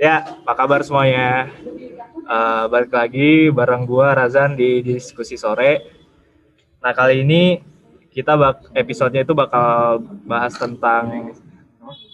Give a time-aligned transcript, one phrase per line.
[0.00, 1.52] Ya, apa kabar semuanya?
[2.24, 5.92] Uh, balik lagi bareng gua Razan di diskusi sore.
[6.80, 7.60] Nah kali ini
[8.08, 11.36] kita bak episodenya itu bakal bahas tentang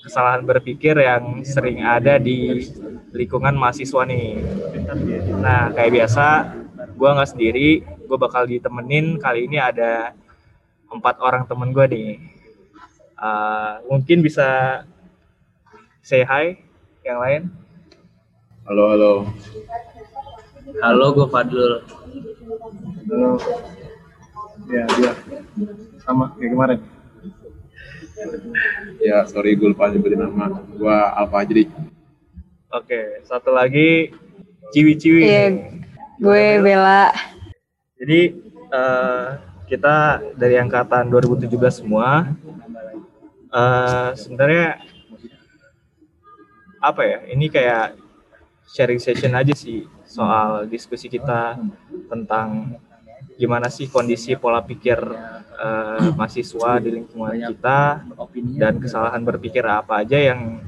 [0.03, 2.67] kesalahan berpikir yang sering ada di
[3.15, 4.35] lingkungan mahasiswa nih.
[5.39, 6.27] Nah kayak biasa,
[6.99, 10.11] gua nggak sendiri, gue bakal ditemenin kali ini ada
[10.91, 12.19] empat orang temen gue nih.
[13.15, 14.83] Uh, mungkin bisa
[16.03, 16.59] say hi
[17.07, 17.66] yang lain.
[18.67, 19.13] Halo, halo.
[20.83, 21.87] Halo, gue Fadlul.
[23.07, 23.39] Halo.
[24.67, 25.13] Ya, dia
[26.03, 26.79] sama kayak kemarin.
[28.99, 30.67] Ya, sorry gue lupa nyebutin nama.
[30.75, 31.71] Gua Alfa jadi.
[32.75, 34.11] Oke, satu lagi
[34.75, 35.23] Ciwi-Ciwi.
[35.23, 35.47] Iya,
[36.19, 37.15] gue Bella.
[38.03, 38.35] Jadi
[38.75, 39.39] uh,
[39.71, 41.55] kita dari angkatan 2017
[41.87, 42.35] semua.
[43.47, 44.83] Uh, sebenarnya
[46.83, 47.19] apa ya?
[47.31, 48.06] Ini kayak
[48.67, 51.57] sharing session aja sih soal diskusi kita
[52.11, 52.77] tentang
[53.37, 54.99] gimana sih kondisi pola pikir
[55.57, 57.81] uh, mahasiswa di lingkungan kita
[58.57, 60.61] dan kesalahan berpikir apa aja yang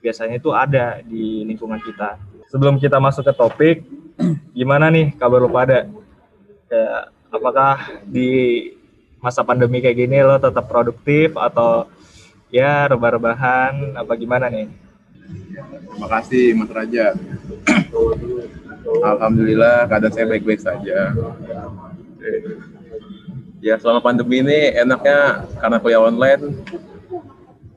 [0.00, 2.16] biasanya itu ada di lingkungan kita.
[2.48, 3.76] Sebelum kita masuk ke topik,
[4.58, 5.86] gimana nih kabar lo pada?
[6.72, 8.72] Ya, apakah di
[9.20, 11.86] masa pandemi kayak gini lo tetap produktif atau
[12.48, 14.89] ya rebah-rebahan apa gimana nih?
[15.50, 17.06] Terima kasih Mas Raja.
[19.00, 21.14] Alhamdulillah keadaan saya baik-baik saja.
[23.60, 26.64] Ya selama pandemi ini enaknya karena kuliah online,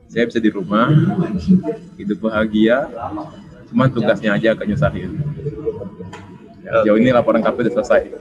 [0.07, 0.87] saya bisa di rumah,
[1.99, 2.87] hidup bahagia,
[3.67, 5.11] cuman tugasnya aja agak nyusahin.
[6.63, 8.15] Ya, jauh ini laporan KP udah selesai.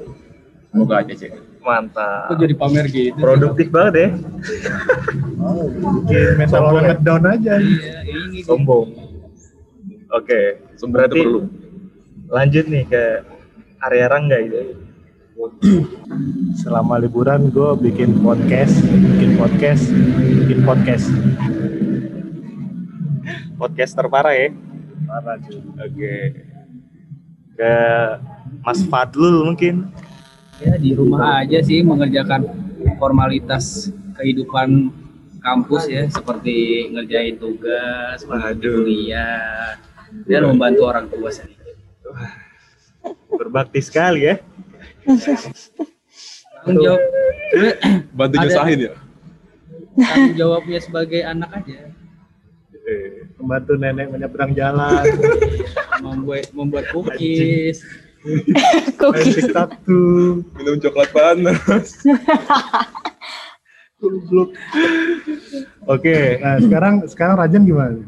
[0.73, 1.37] Semoga aja cek.
[1.63, 2.35] Mantap.
[2.35, 3.15] Kok jadi pamer gitu?
[3.21, 4.09] Produktif banget ya.
[5.39, 7.55] Oh, bikin mental lo ngedown aja.
[7.63, 9.12] Iya, ini Sombong.
[10.13, 11.41] Oke, Sumber itu berarti perlu.
[12.29, 13.05] lanjut nih ke
[13.81, 14.61] area Rangga itu.
[16.55, 19.85] Selama liburan gue bikin podcast, bikin podcast,
[20.45, 21.07] bikin podcast.
[23.57, 24.49] Podcaster parah ya.
[25.09, 25.59] Parah cuy.
[25.81, 26.15] Oke.
[27.57, 27.73] Ke
[28.61, 29.89] Mas Fadlul mungkin.
[30.63, 32.47] ya di rumah aja sih mengerjakan
[32.95, 34.95] formalitas kehidupan
[35.43, 38.87] kampus ya seperti ngerjain tugas, Waduh.
[38.87, 39.75] kuliah
[40.25, 41.77] dan membantu orang tua sedikit.
[43.29, 44.37] Berbakti sekali ya.
[46.63, 47.01] Tanggung jawab,
[48.19, 48.93] Bantu nyusahin ya.
[49.93, 51.91] tanggung jawabnya sebagai anak aja
[52.83, 55.07] Eh, Membantu nenek menyeberang jalan,
[56.01, 57.83] membuat membuat cookies.
[58.23, 58.43] main
[59.01, 59.47] Cookies.
[59.49, 62.03] tattoo, Minum coklat panas.
[65.85, 66.17] Oke.
[66.39, 67.99] Nah sekarang sekarang Rajan gimana?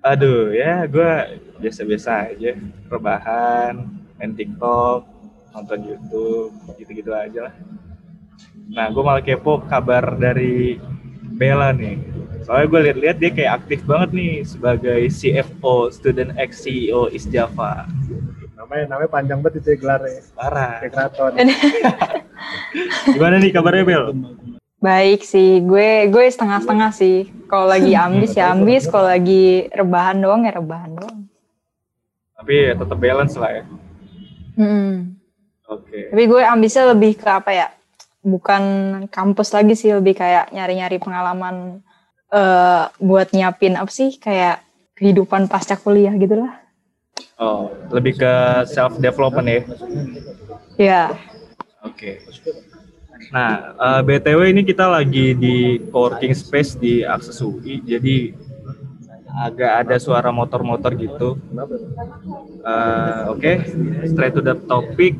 [0.00, 1.12] Aduh ya, gue
[1.60, 2.56] biasa-biasa aja.
[2.88, 3.84] Rebahan,
[4.16, 5.04] main TikTok,
[5.52, 7.54] nonton YouTube, gitu-gitu aja lah.
[8.72, 10.80] Nah, gue malah kepo kabar dari
[11.36, 12.00] Bella nih.
[12.48, 17.84] Soalnya gue lihat-lihat dia kayak aktif banget nih sebagai CFO, Student X CEO East Java.
[18.56, 20.20] Namanya namanya panjang banget itu ya gelarnya.
[20.32, 20.72] Parah.
[20.80, 21.32] Kayak keraton.
[23.16, 24.04] Gimana nih kabarnya Bel?
[24.80, 27.28] Baik sih, gue gue setengah-setengah sih.
[27.44, 31.28] Kalau lagi ambis ya ambis, kalau lagi rebahan doang ya rebahan doang.
[32.40, 33.64] Tapi ya tetap balance lah ya.
[34.56, 35.20] Hmm.
[35.68, 36.08] Oke.
[36.08, 37.68] Tapi gue ambisnya lebih ke apa ya?
[38.24, 38.62] Bukan
[39.12, 41.84] kampus lagi sih, lebih kayak nyari-nyari pengalaman
[42.32, 44.16] eh buat nyiapin apa sih?
[44.16, 44.64] Kayak
[44.96, 46.56] kehidupan pasca kuliah gitu lah.
[47.36, 48.32] Oh, lebih ke
[48.64, 49.60] self development ya.
[50.80, 51.02] Ya,
[51.84, 52.24] Oke.
[53.30, 58.34] Nah, eh, BTW ini kita lagi di coworking space di Akses UI, jadi
[59.30, 61.38] agak ada suara motor-motor gitu.
[62.66, 63.52] Eh, Oke,
[64.10, 65.14] straight to the topic.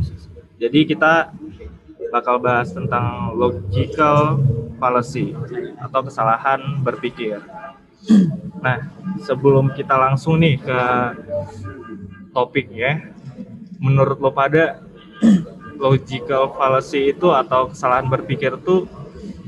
[0.58, 1.30] Jadi kita
[2.10, 4.42] bakal bahas tentang logical
[4.82, 5.30] fallacy
[5.78, 7.38] atau kesalahan berpikir.
[8.58, 8.90] Nah,
[9.22, 10.80] sebelum kita langsung nih ke
[12.34, 12.98] topik ya,
[13.78, 14.82] menurut lo pada
[15.80, 18.84] logical fallacy itu atau kesalahan berpikir itu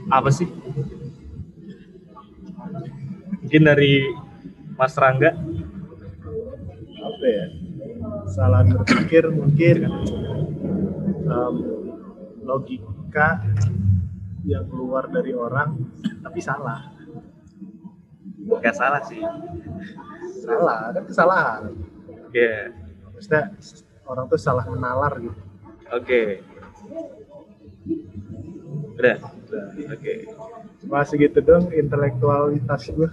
[0.09, 0.49] apa sih?
[3.45, 4.09] Mungkin dari
[4.81, 5.37] Mas Rangga.
[7.05, 7.47] Apa ya?
[8.25, 9.77] Kesalahan berpikir mungkin
[11.29, 11.55] em,
[12.49, 13.45] logika
[14.49, 15.77] yang keluar dari orang
[16.25, 16.89] tapi salah.
[18.59, 19.21] Gak salah sih.
[20.43, 21.63] Salah, kan kesalahan.
[22.27, 22.49] Oke.
[23.15, 23.55] Maksudnya
[24.09, 25.52] orang tuh salah menalar gitu.
[25.93, 26.41] Oke.
[28.97, 29.17] Udah.
[29.93, 30.15] Oke.
[30.83, 33.11] Cuma segitu dong intelektualitas gue.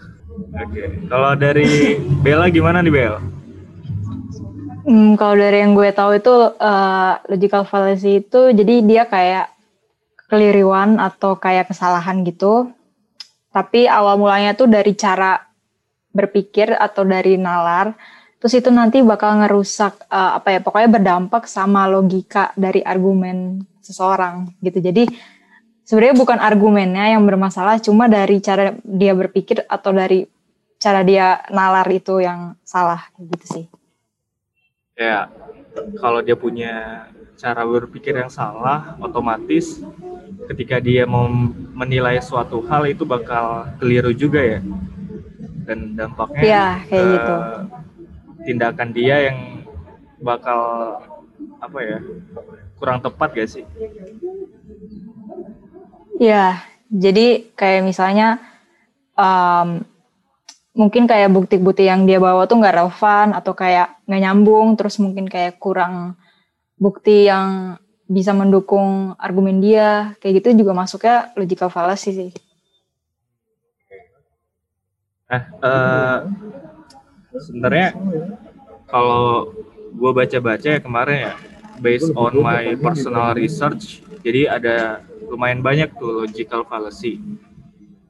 [0.56, 0.84] Oke.
[1.12, 3.16] Kalau dari Bella gimana nih Bel?
[4.88, 9.52] Hmm, kalau dari yang gue tahu itu eh, logical fallacy itu jadi dia kayak
[10.32, 12.72] keliruan atau kayak kesalahan gitu.
[13.52, 15.42] Tapi awal mulanya tuh dari cara
[16.16, 17.94] berpikir atau dari nalar.
[18.39, 24.56] Terus itu nanti bakal ngerusak eh, apa ya pokoknya berdampak sama logika dari argumen seseorang
[24.63, 24.80] gitu.
[24.80, 25.03] Jadi
[25.83, 30.24] sebenarnya bukan argumennya yang bermasalah, cuma dari cara dia berpikir atau dari
[30.80, 33.65] cara dia nalar itu yang salah gitu sih.
[34.95, 35.36] Kayak
[36.00, 39.83] kalau dia punya cara berpikir yang salah, otomatis
[40.47, 41.27] ketika dia mau
[41.75, 44.59] menilai suatu hal itu bakal keliru juga ya.
[45.68, 47.36] Dan dampaknya Iya, kayak ke gitu.
[48.44, 49.63] Tindakan dia yang
[50.19, 50.62] bakal
[51.59, 52.00] apa ya?
[52.80, 53.65] kurang tepat gak sih?
[56.15, 58.39] Iya, jadi kayak misalnya
[59.19, 59.83] em,
[60.71, 65.27] mungkin kayak bukti-bukti yang dia bawa tuh nggak relevan atau kayak nggak nyambung, terus mungkin
[65.27, 66.15] kayak kurang
[66.80, 67.75] bukti yang
[68.07, 72.31] bisa mendukung argumen dia, kayak gitu juga masuknya logical fallacy sih.
[75.30, 76.18] Eh,
[77.41, 77.95] sebenarnya
[78.89, 79.53] kalau
[79.95, 81.33] gue baca-baca ya kemarin ya,
[81.80, 84.77] based on my personal research, jadi ada
[85.30, 87.21] lumayan banyak tuh logical fallacy.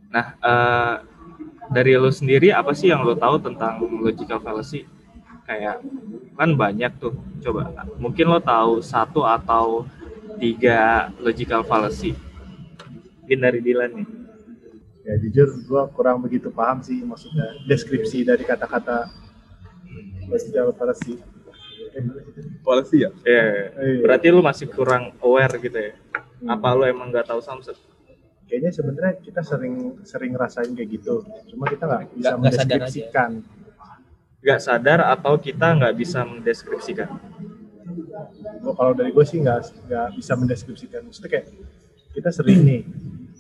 [0.10, 0.96] Nah, eh,
[1.70, 4.90] dari lo sendiri apa sih yang lo tahu tentang logical fallacy?
[5.46, 5.82] Kayak
[6.38, 7.14] kan banyak tuh.
[7.42, 9.86] Coba, mungkin lo tahu satu atau
[10.42, 12.14] tiga logical fallacy.
[13.24, 14.19] Mungkin dari Dilan nih.
[15.02, 19.08] Ya jujur gue kurang begitu paham sih maksudnya deskripsi dari kata-kata
[20.28, 21.18] logical fallacy.
[22.62, 23.10] Polisi ya?
[23.26, 24.00] Ya, Iya.
[24.00, 25.94] berarti lu masih kurang aware gitu ya?
[26.46, 27.76] Apa lu emang nggak tahu Samsung?
[28.46, 32.38] Kayaknya sebenarnya kita sering sering ngerasain kayak gitu, cuma kita nggak bisa aja.
[32.38, 33.32] mendeskripsikan.
[34.40, 37.10] Nggak sadar atau kita nggak bisa mendeskripsikan?
[38.60, 41.02] Gua- kalau dari gue sih nggak nggak bisa mendeskripsikan.
[41.04, 41.46] Maksudnya kayak
[42.12, 42.82] kita sering nih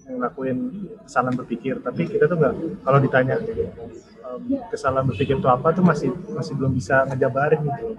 [0.10, 0.58] ngelakuin
[1.06, 4.42] kesalahan berpikir, tapi kita tuh nggak kalau ditanya em,
[4.74, 7.94] kesalahan berpikir itu apa tuh masih masih belum bisa ngejabarin gitu.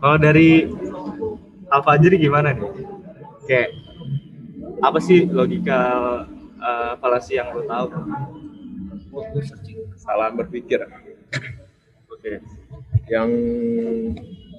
[0.00, 0.68] Kalau dari
[1.68, 2.68] Alfajri gimana nih?
[3.44, 3.70] Kayak
[4.80, 5.80] apa sih logika
[6.60, 7.88] uh, yang lo tahu?
[9.94, 10.80] Kesalahan berpikir.
[12.10, 12.40] Oke.
[13.08, 13.28] Yang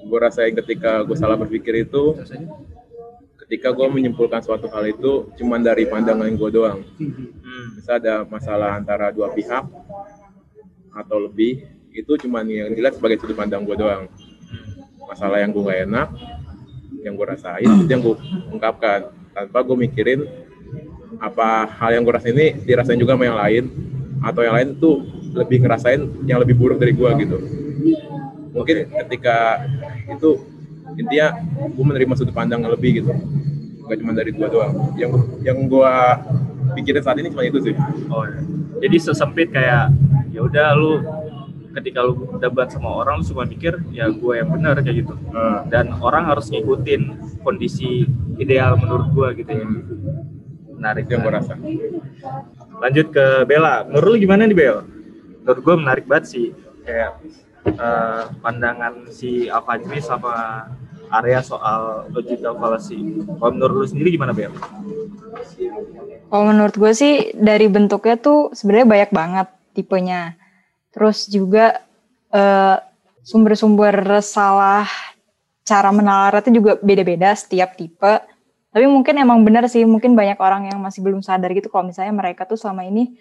[0.06, 2.14] gue rasain ketika gue salah berpikir itu
[3.45, 6.81] ketika gue menyimpulkan suatu hal itu cuman dari pandangan gue doang.
[6.97, 7.77] Hmm.
[7.77, 9.69] Bisa ada masalah antara dua pihak
[10.89, 11.62] atau lebih,
[11.94, 14.09] itu cuman yang dilihat sebagai sudut pandang gue doang.
[15.06, 16.07] Masalah yang gue gak enak,
[17.06, 18.15] yang gue rasain, itu yang gue
[18.50, 19.13] ungkapkan.
[19.36, 20.25] Tanpa gue mikirin
[21.21, 23.63] apa hal yang gue rasain ini dirasain juga sama yang lain,
[24.25, 25.06] atau yang lain tuh
[25.38, 27.38] lebih ngerasain yang lebih buruk dari gue gitu.
[28.56, 29.68] Mungkin ketika
[30.09, 30.55] itu
[30.95, 31.27] intinya
[31.71, 33.12] gue menerima sudut pandang yang lebih gitu,
[33.88, 34.74] gak cuma dari gue doang.
[34.95, 35.12] Yang
[35.44, 35.94] yang gue
[36.75, 37.75] pikirin saat ini cuma itu sih.
[38.12, 38.39] Oh ya.
[38.83, 39.94] Jadi sesempit kayak
[40.36, 41.00] ya udah lu
[41.75, 45.13] ketika lu debat sama orang lu cuma mikir ya gue yang benar kayak gitu.
[45.31, 47.01] Nah, Dan orang harus ngikutin
[47.44, 48.07] kondisi
[48.39, 49.68] ideal menurut gue gitu ya.
[50.75, 51.07] Menarik.
[51.07, 51.48] itu yang gue menarik.
[51.48, 51.56] rasa.
[52.83, 53.88] Lanjut ke Bella.
[53.88, 54.77] Menurut lu gimana nih Bel?
[55.44, 56.45] Menurut gue menarik banget sih
[56.86, 57.12] kayak
[57.68, 60.68] eh, pandangan si Alfajri sama
[61.22, 63.24] area soal logical fallacy.
[63.25, 64.51] Kalau menurut lu sendiri gimana Bel?
[66.25, 70.22] Kalau menurut gue sih dari bentuknya tuh sebenarnya banyak banget tipenya.
[70.91, 71.86] Terus juga
[72.34, 72.77] eh,
[73.25, 74.88] sumber-sumber salah
[75.65, 78.22] cara menalar itu juga beda-beda setiap tipe.
[78.75, 82.12] Tapi mungkin emang benar sih, mungkin banyak orang yang masih belum sadar gitu kalau misalnya
[82.12, 83.15] mereka tuh selama ini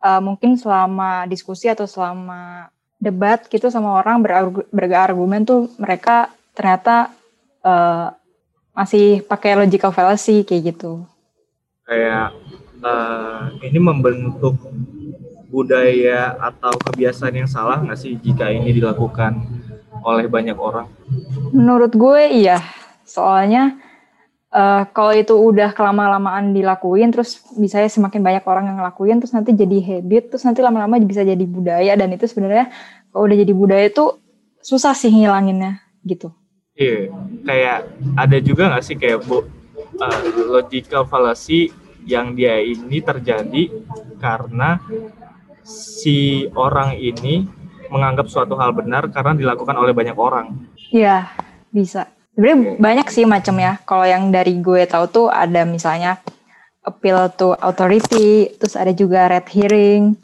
[0.00, 7.08] eh, mungkin selama diskusi atau selama debat gitu sama orang berargu- berargumen tuh mereka ternyata
[7.64, 8.08] eh,
[8.74, 11.04] masih pakai logical fallacy kayak gitu.
[11.90, 12.30] kayak
[12.80, 14.54] eh, ini membentuk
[15.50, 19.42] budaya atau kebiasaan yang salah nggak sih jika ini dilakukan
[20.06, 20.86] oleh banyak orang?
[21.50, 22.62] Menurut gue iya,
[23.02, 23.76] soalnya
[24.54, 29.52] eh, kalau itu udah kelama-lamaan dilakuin, terus misalnya semakin banyak orang yang ngelakuin, terus nanti
[29.52, 32.70] jadi habit, terus nanti lama-lama bisa jadi budaya, dan itu sebenarnya
[33.10, 34.04] kalau udah jadi budaya itu
[34.62, 36.30] susah sih ngilanginnya gitu.
[36.80, 37.12] Iya,
[37.44, 37.78] kayak
[38.16, 39.44] ada juga nggak sih kayak bu,
[40.00, 41.68] eh, logical fallacy
[42.08, 43.68] yang dia ini terjadi
[44.16, 44.80] karena
[45.60, 47.44] si orang ini
[47.92, 50.56] menganggap suatu hal benar karena dilakukan oleh banyak orang.
[50.88, 51.28] Iya,
[51.68, 52.08] bisa.
[52.32, 53.76] Sebenarnya banyak sih macamnya.
[53.84, 56.16] Kalau yang dari gue tahu tuh ada misalnya
[56.80, 60.16] appeal to authority, terus ada juga red hearing,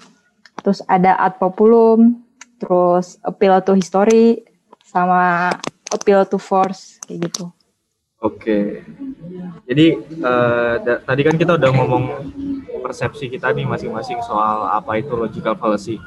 [0.65, 2.25] terus ada ad populum,
[2.57, 4.41] terus appeal to history,
[4.89, 5.53] sama
[5.97, 7.49] appeal to force kayak gitu.
[8.21, 8.85] Oke.
[9.67, 9.87] Jadi
[10.85, 12.05] da- tadi kan kita udah ngomong
[12.81, 15.99] persepsi kita nih masing-masing soal apa itu logical fallacy.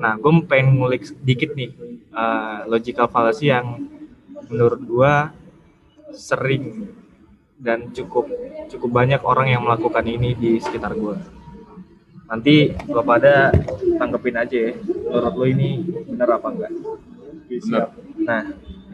[0.00, 1.70] Nah, gue pengen ngulik dikit nih
[2.12, 3.84] eh, logical fallacy yang
[4.48, 5.12] menurut gue
[6.16, 6.88] sering
[7.56, 8.28] dan cukup
[8.68, 11.16] cukup banyak orang yang melakukan ini di sekitar gue.
[12.26, 13.54] Nanti lo pada
[14.00, 14.72] tanggepin aja ya.
[14.82, 15.78] Menurut lo ini
[16.10, 16.72] benar apa enggak?
[17.46, 17.86] Benar.
[18.18, 18.42] Nah,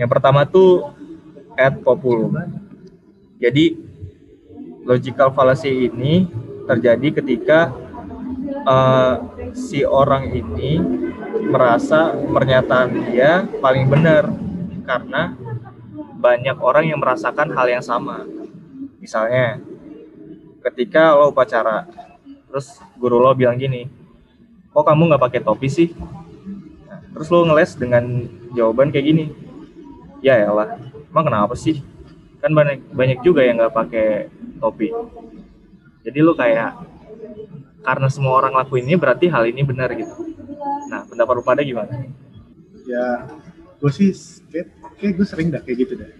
[0.02, 0.90] yang pertama tuh
[1.54, 2.34] ad populum.
[3.38, 3.78] Jadi
[4.82, 6.26] logical fallacy ini
[6.66, 7.70] terjadi ketika
[8.66, 9.14] eh,
[9.54, 10.82] si orang ini
[11.46, 14.26] merasa pernyataan dia paling benar
[14.82, 15.38] karena
[16.18, 18.26] banyak orang yang merasakan hal yang sama.
[18.98, 19.58] Misalnya,
[20.62, 21.90] ketika lo upacara,
[22.50, 23.90] terus guru lo bilang gini,
[24.70, 25.88] kok kamu nggak pakai topi sih?
[26.86, 29.24] Nah, terus lo ngeles dengan jawaban kayak gini,
[30.22, 30.78] ya elah,
[31.10, 31.82] emang kenapa sih?
[32.40, 34.30] Kan banyak banyak juga yang nggak pakai
[34.62, 34.88] topi.
[36.02, 36.78] Jadi lo kayak
[37.82, 40.14] karena semua orang lakuin ini berarti hal ini benar gitu.
[40.90, 41.90] Nah, pendapat lu pada gimana?
[42.86, 43.30] ya
[43.78, 44.10] gue sih
[44.50, 46.10] kayak, kayak gue sering dah kayak gitu dah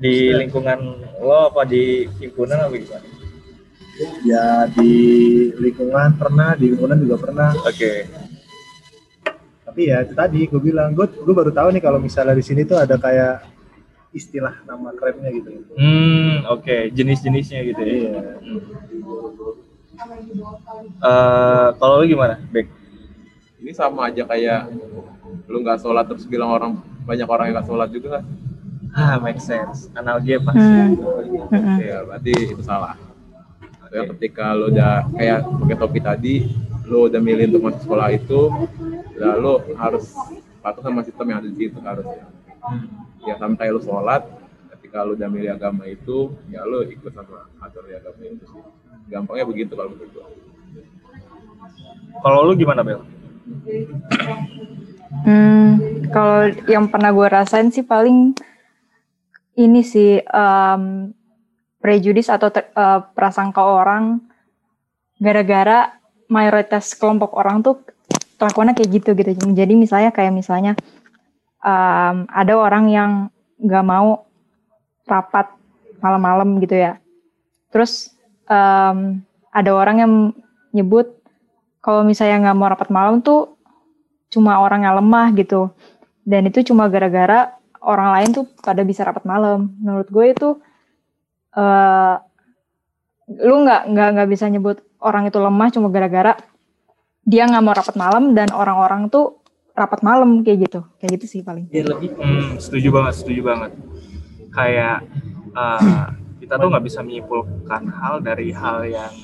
[0.00, 0.80] Di lingkungan
[1.20, 3.08] lo apa di himpunan apa gimana?
[4.24, 4.92] ya di
[5.60, 8.08] lingkungan pernah di lingkungan juga pernah Oke.
[9.70, 12.66] Tapi ya itu tadi gue bilang gue gue baru tahu nih kalau misalnya di sini
[12.66, 13.46] tuh ada kayak
[14.10, 17.94] istilah nama kerennya gitu Hmm, oke, jenis-jenisnya gitu ya.
[17.94, 18.10] iya
[18.42, 18.58] Hmm.
[20.98, 22.66] Eh, kalau lu gimana, Bek?
[23.62, 24.72] Ini sama aja kayak
[25.46, 26.72] lu nggak sholat terus bilang orang
[27.06, 28.24] banyak orang yang nggak sholat juga kan?
[28.90, 29.86] Ah, make sense.
[29.94, 30.50] Analogi apa?
[30.50, 31.78] Hmm.
[31.78, 32.98] Ya berarti itu salah.
[33.94, 36.34] Ya, ketika lo udah kayak pakai topi tadi,
[36.90, 38.40] lo udah milih untuk masuk sekolah itu,
[39.20, 40.08] ya lo harus
[40.64, 42.24] patuh sama sistem yang ada di situ harusnya.
[42.64, 43.04] Hmm.
[43.28, 44.24] Ya sampai lo sholat,
[44.76, 48.48] ketika lo udah milih agama itu, ya lo ikut sama aturan agama itu.
[49.12, 50.26] Gampangnya begitu kalau menurut gua.
[52.20, 53.00] Kalau lu gimana, Bel?
[55.26, 55.70] Hmm,
[56.14, 58.32] kalau yang pernah gue rasain sih paling
[59.58, 61.12] ini sih em,
[61.82, 64.22] prejudis atau ter- eh, prasangka orang
[65.18, 65.98] gara-gara
[66.30, 67.82] mayoritas kelompok orang tuh
[68.40, 69.30] kelakuannya kayak gitu gitu.
[69.52, 70.72] Jadi misalnya kayak misalnya
[71.60, 73.10] em, ada orang yang
[73.60, 74.24] nggak mau
[75.04, 75.52] rapat
[76.00, 76.96] malam-malam gitu ya.
[77.68, 78.16] Terus
[78.48, 79.20] em,
[79.52, 80.12] ada orang yang
[80.72, 81.20] nyebut
[81.84, 83.60] kalau misalnya nggak mau rapat malam tuh
[84.30, 85.74] cuma orang yang lemah gitu
[86.22, 90.48] dan itu cuma gara-gara orang lain tuh pada bisa rapat malam menurut gue itu
[91.58, 92.14] eh
[93.30, 96.38] lu nggak nggak nggak bisa nyebut orang itu lemah cuma gara-gara
[97.30, 99.38] dia nggak mau rapat malam dan orang-orang tuh
[99.78, 101.70] rapat malam kayak gitu kayak gitu sih paling
[102.18, 103.70] Hmm, setuju banget, setuju banget.
[104.50, 105.06] Kayak
[105.54, 106.04] eh,
[106.42, 109.14] kita tuh nggak bisa menyimpulkan hal dari hal yang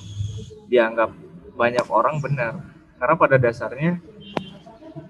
[0.71, 1.11] dianggap
[1.59, 2.53] banyak orang benar.
[2.97, 3.99] Karena pada dasarnya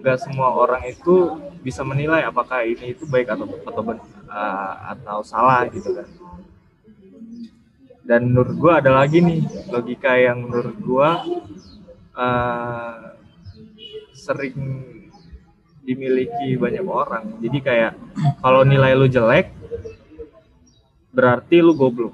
[0.01, 5.21] nggak semua orang itu bisa menilai apakah ini itu baik atau atau ben- eh, atau
[5.21, 6.09] salah gitu kan.
[8.07, 11.27] Dan menurut gua ada lagi nih logika yang menurut gua
[12.17, 12.95] eh,
[14.17, 14.57] sering
[15.87, 17.39] dimiliki banyak orang.
[17.39, 17.93] Jadi kayak
[18.43, 19.55] kalau nilai lu jelek
[21.15, 22.13] berarti lu goblok.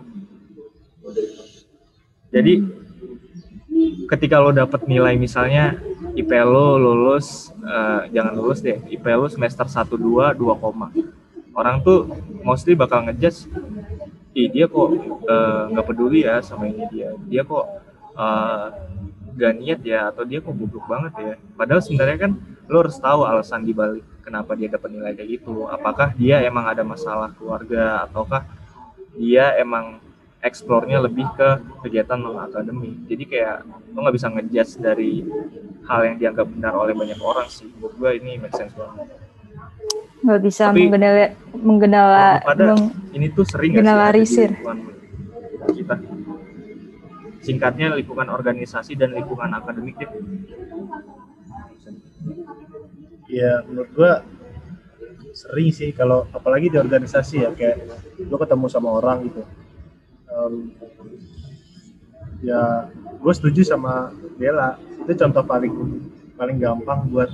[2.28, 2.82] Jadi
[4.12, 5.80] ketika lo dapet nilai misalnya
[6.12, 10.92] IP lo lulus eh, jangan lulus deh IP lo semester 1 2 2 koma
[11.56, 12.08] orang tuh
[12.44, 13.48] mostly bakal ngejudge
[14.36, 14.88] ih dia kok
[15.28, 17.64] eh, nggak peduli ya sama ini dia dia kok
[18.16, 18.66] eh,
[19.34, 21.34] gak niat ya atau dia kok goblok banget ya.
[21.54, 22.32] Padahal sebenarnya kan
[22.68, 25.66] lo harus tahu alasan dibalik kenapa dia dapat nilai kayak gitu.
[25.66, 28.44] Apakah dia emang ada masalah keluarga ataukah
[29.12, 30.00] dia emang
[30.42, 31.48] eksplornya lebih ke
[31.86, 33.56] kegiatan non akademik jadi kayak
[33.94, 35.22] lo nggak bisa ngejudge dari
[35.86, 37.68] hal yang dianggap benar oleh banyak orang sih.
[37.78, 39.06] Menurut gue ini make sense banget.
[40.22, 44.48] Nggak bisa Tapi- menggendala menggendala pada meng- ini tuh sering nggak sih
[45.72, 45.94] kita
[47.42, 50.10] singkatnya lingkungan organisasi dan lingkungan akademik deh.
[53.26, 54.12] ya menurut gua
[55.32, 57.82] sering sih kalau apalagi di organisasi ya kayak
[58.28, 59.42] lo ketemu sama orang gitu
[60.32, 60.72] Em,
[62.40, 62.88] ya
[63.20, 64.08] gue setuju sama
[64.40, 65.72] Bella itu contoh paling
[66.40, 67.28] paling gampang buat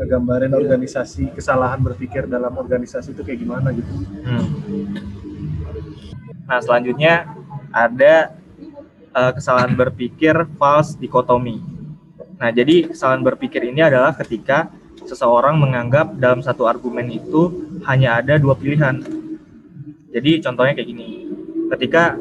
[0.00, 3.92] ngegambarin organisasi kesalahan berpikir dalam organisasi itu kayak gimana gitu
[4.26, 4.46] Hmm.
[6.46, 7.26] Nah, selanjutnya
[7.74, 8.38] ada
[9.16, 11.58] eh, kesalahan berpikir false dikotomi.
[12.36, 14.68] Nah, jadi kesalahan berpikir ini adalah ketika
[15.08, 19.00] seseorang menganggap dalam satu argumen itu hanya ada dua pilihan.
[20.12, 21.32] Jadi contohnya kayak gini,
[21.72, 22.16] ketika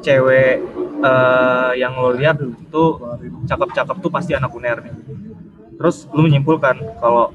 [0.00, 0.64] cewek
[1.02, 2.82] eh, yang lo lihat itu
[3.46, 4.96] cakep-cakep tuh pasti anak uner nih.
[5.76, 7.34] Terus lu menyimpulkan kalau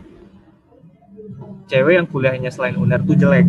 [1.67, 3.47] cewek yang kuliahnya selain uner tuh jelek.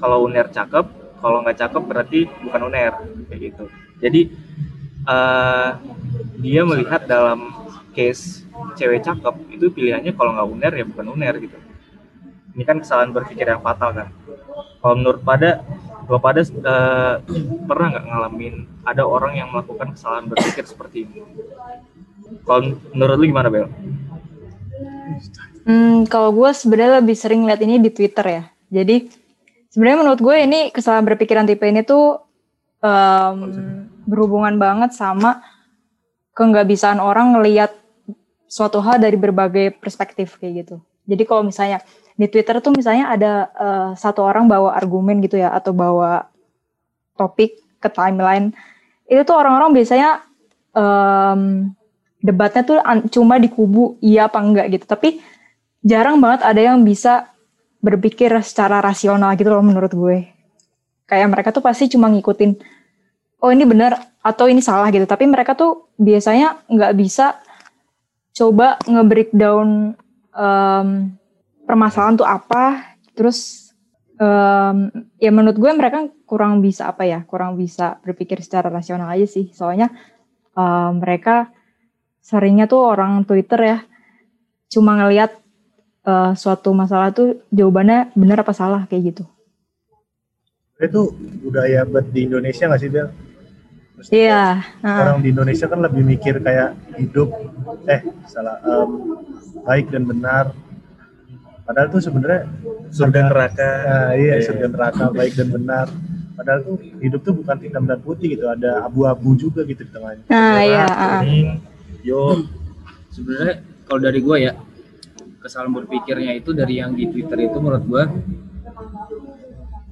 [0.00, 0.84] Kalau uner cakep,
[1.20, 2.92] kalau nggak cakep berarti bukan uner
[3.28, 3.64] kayak gitu.
[4.02, 4.20] Jadi
[5.04, 5.70] eh,
[6.40, 7.52] dia melihat dalam
[7.94, 8.42] case
[8.74, 11.58] cewek cakep itu pilihannya kalau nggak uner ya bukan uner gitu.
[12.54, 14.08] Ini kan kesalahan berpikir yang fatal kan.
[14.82, 15.62] Kalau menurut pada
[16.04, 17.14] lo pada eh,
[17.64, 21.20] pernah nggak ngalamin ada orang yang melakukan kesalahan berpikir seperti ini?
[22.44, 23.68] Kalau menurut lu gimana Bel?
[25.64, 28.42] Hmm, kalau gue sebenarnya lebih sering lihat ini di Twitter ya.
[28.68, 29.08] Jadi
[29.72, 32.20] sebenarnya menurut gue ini kesalahan berpikiran tipe ini tuh
[32.84, 33.36] em,
[34.04, 35.40] berhubungan banget sama
[36.36, 37.72] keanggabisaan orang ngelihat
[38.44, 40.76] suatu hal dari berbagai perspektif kayak gitu.
[41.08, 41.80] Jadi kalau misalnya
[42.14, 46.28] di Twitter tuh misalnya ada eh, satu orang bawa argumen gitu ya atau bawa
[47.16, 48.52] topik ke timeline,
[49.08, 50.24] itu tuh orang-orang biasanya
[50.74, 51.70] em,
[52.24, 52.78] debatnya tuh
[53.12, 54.84] cuma di kubu iya apa enggak gitu.
[54.88, 55.20] Tapi
[55.84, 57.28] jarang banget ada yang bisa
[57.84, 60.33] berpikir secara rasional gitu loh menurut gue.
[61.04, 62.56] Kayak mereka tuh pasti cuma ngikutin,
[63.44, 65.04] oh ini benar atau ini salah gitu.
[65.04, 67.38] Tapi mereka tuh biasanya nggak bisa
[68.34, 69.94] coba nge-breakdown
[70.32, 70.88] em,
[71.68, 72.96] permasalahan tuh apa.
[73.12, 73.70] Terus
[74.16, 74.88] em,
[75.20, 79.52] ya menurut gue mereka kurang bisa apa ya, kurang bisa berpikir secara rasional aja sih.
[79.52, 79.92] Soalnya
[80.56, 81.52] em, mereka
[82.24, 83.78] seringnya tuh orang Twitter ya
[84.72, 85.36] cuma ngelihat
[86.08, 89.24] eh, suatu masalah tuh jawabannya benar apa salah kayak gitu.
[90.74, 93.08] Itu budaya buat di Indonesia nggak sih Bel?
[94.10, 94.58] Iya.
[94.82, 97.30] nah, Orang di Indonesia kan lebih mikir kayak hidup,
[97.86, 98.90] eh salah, em,
[99.62, 100.50] baik dan benar.
[101.64, 102.44] Padahal tuh sebenarnya
[102.90, 103.70] Surga neraka.
[103.86, 104.44] Nah, iya, Iya.
[104.50, 105.86] surga neraka baik dan benar.
[106.34, 110.26] Padahal tuh hidup tuh bukan hitam dan putih gitu, ada abu-abu juga gitu di tengahnya.
[110.26, 110.84] nah Merah, iya.
[110.90, 111.20] ah.
[111.22, 111.48] kuning,
[112.02, 112.22] yo
[113.14, 113.54] sebenarnya
[113.86, 114.52] kalau dari gua ya
[115.38, 118.04] kesalahan berpikirnya itu dari yang di Twitter itu menurut gua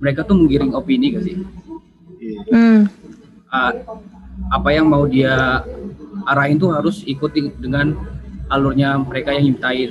[0.03, 1.37] mereka tuh menggiring opini gak sih
[2.19, 2.38] Iya.
[2.49, 2.81] Hmm,
[3.49, 3.75] Ah,
[4.51, 5.61] apa yang mau dia
[6.25, 7.93] arahin tuh harus ikuti dengan
[8.47, 9.91] alurnya mereka yang nyiptain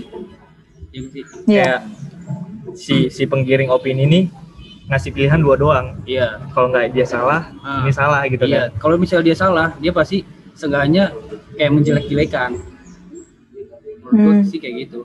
[0.89, 1.63] ya sih Iya.
[1.65, 1.79] kayak
[2.73, 4.19] si si penggiring opini ini
[4.87, 5.87] ngasih pilihan dua doang.
[6.03, 7.79] iya Kalau nggak dia salah, Ah.
[7.81, 8.79] ini salah gitu iya kan.
[8.79, 11.11] kalau misalnya dia salah dia pasti seenggaknya
[11.53, 12.51] kayak menjelek-jelekan
[14.05, 14.47] menurut Hmm.
[14.47, 14.99] sih kayak gitu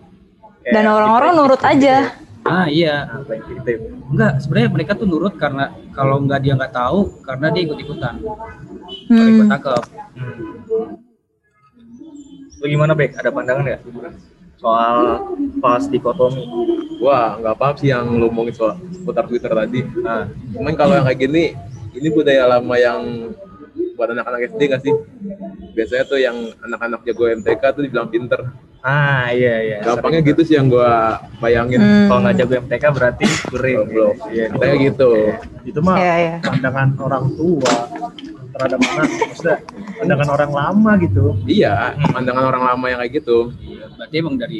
[0.65, 1.95] Dan orang-orang nurut gitu aja.
[2.03, 2.26] ya.
[2.47, 3.11] Ah iya
[4.11, 8.15] enggak sebenarnya mereka tuh nurut karena kalau nggak dia nggak tahu karena dia ikut ikutan
[8.19, 9.33] kalau Hmm.
[9.35, 9.83] ikut tangkap
[10.17, 10.37] Hmm.
[12.57, 13.13] Lu gimana Bek?
[13.15, 13.83] Ada pandangan nggak
[14.57, 15.21] soal
[15.61, 16.41] pas dikotomi?
[16.99, 19.85] Wah, nggak paham sih yang lu ngomongin soal putar Twitter tadi.
[20.01, 20.25] Nah,
[20.57, 21.53] cuman kalau yang kayak gini,
[21.93, 23.37] ini budaya lama yang
[23.93, 24.95] buat anak-anak SD nggak sih?
[25.77, 28.41] Biasanya tuh yang anak-anak jago MTK tuh dibilang pinter.
[28.87, 29.79] Ah iya iya.
[29.83, 31.83] Gampangnya gitu sih yang gua bayangin.
[31.83, 32.07] Hmm.
[32.07, 33.77] Kalau nggak jago MTK berarti kuring.
[33.83, 34.15] Goblok.
[34.31, 34.45] Iya.
[34.55, 35.11] Kayak gitu.
[35.67, 36.35] Itu mah Iya, iya.
[36.39, 37.75] pandangan orang tua
[38.55, 39.59] terhadap anak, maksudnya
[39.99, 41.25] pandangan orang lama gitu.
[41.45, 43.39] Iya, pandangan orang lama yang kayak gitu.
[43.59, 44.59] Iya, berarti emang dari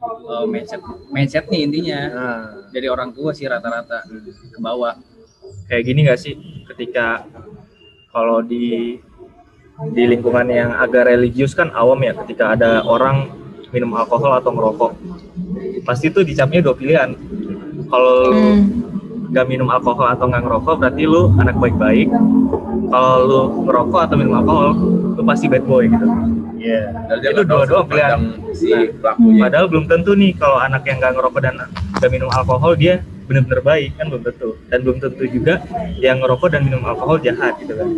[0.00, 2.38] uh, mindset mindset nih intinya Nah,
[2.70, 4.06] dari orang tua sih rata-rata
[4.54, 4.94] ke bawah
[5.66, 6.34] Kayak gini nggak sih
[6.70, 7.26] ketika
[8.14, 8.98] kalau di
[9.92, 13.28] di lingkungan yang agak religius kan awam ya ketika ada orang
[13.70, 14.92] minum alkohol atau merokok
[15.82, 17.14] pasti tuh dicapnya dua pilihan
[17.86, 18.62] kalau Hmm.
[19.26, 22.08] nggak minum alkohol atau nggak ngerokok berarti lu anak baik-baik
[22.86, 24.68] kalau lu ngerokok atau minum alkohol
[25.12, 26.06] lu pasti bad boy gitu
[26.56, 26.94] iya.
[27.20, 29.40] Dia Itu dua-dua pandang si pelakunya.
[29.42, 31.54] padahal belum tentu nih kalau anak yang nggak ngerokok dan
[31.98, 32.94] nggak minum alkohol dia
[33.26, 35.54] bener-bener baik kan belum tentu dan belum tentu juga
[35.98, 37.88] yang ngerokok dan minum alkohol jahat gitu kan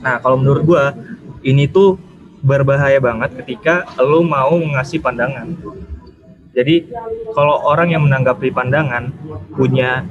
[0.00, 0.94] nah kalau menurut gua
[1.42, 1.98] ini tuh
[2.44, 5.56] berbahaya banget ketika lu mau ngasih pandangan.
[6.52, 6.86] Jadi
[7.32, 9.10] kalau orang yang menanggapi pandangan
[9.56, 10.04] punya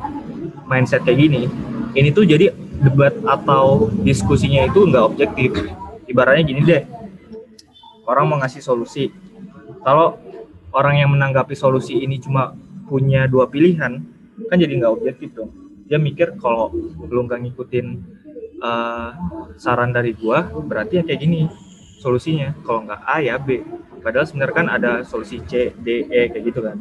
[0.67, 1.48] mindset kayak gini
[1.93, 2.52] ini tuh jadi
[2.84, 5.54] debat atau diskusinya itu nggak objektif.
[6.10, 6.84] Ibaratnya gini deh
[8.10, 9.13] orang mau ngasih solusi.
[9.86, 10.17] Kalau
[10.74, 12.58] orang yang menanggapi solusi ini cuma
[12.89, 14.02] punya dua pilihan
[14.50, 15.54] kan jadi nggak objektif dong.
[15.86, 16.74] Dia mikir kalau
[17.08, 17.88] lu nggak ngikutin
[18.58, 19.10] eh,
[19.56, 21.48] saran dari gua berarti ya kayak gini
[22.04, 22.52] solusinya.
[22.68, 23.63] Kalau nggak A ya B.
[24.04, 26.76] Padahal sebenarnya kan ada solusi C D E kayak gitu kan.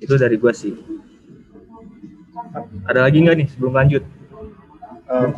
[0.00, 0.72] Itu dari gua sih.
[2.88, 4.04] Ada lagi nggak nih sebelum lanjut?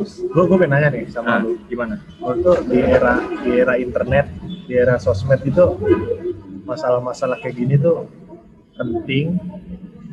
[0.05, 1.57] Gue gue pengen nanya nih sama nah, lu.
[1.65, 1.97] gimana?
[2.21, 4.29] Lu di era di era internet,
[4.69, 5.65] di era sosmed itu
[6.61, 8.05] masalah-masalah kayak gini tuh
[8.77, 9.33] penting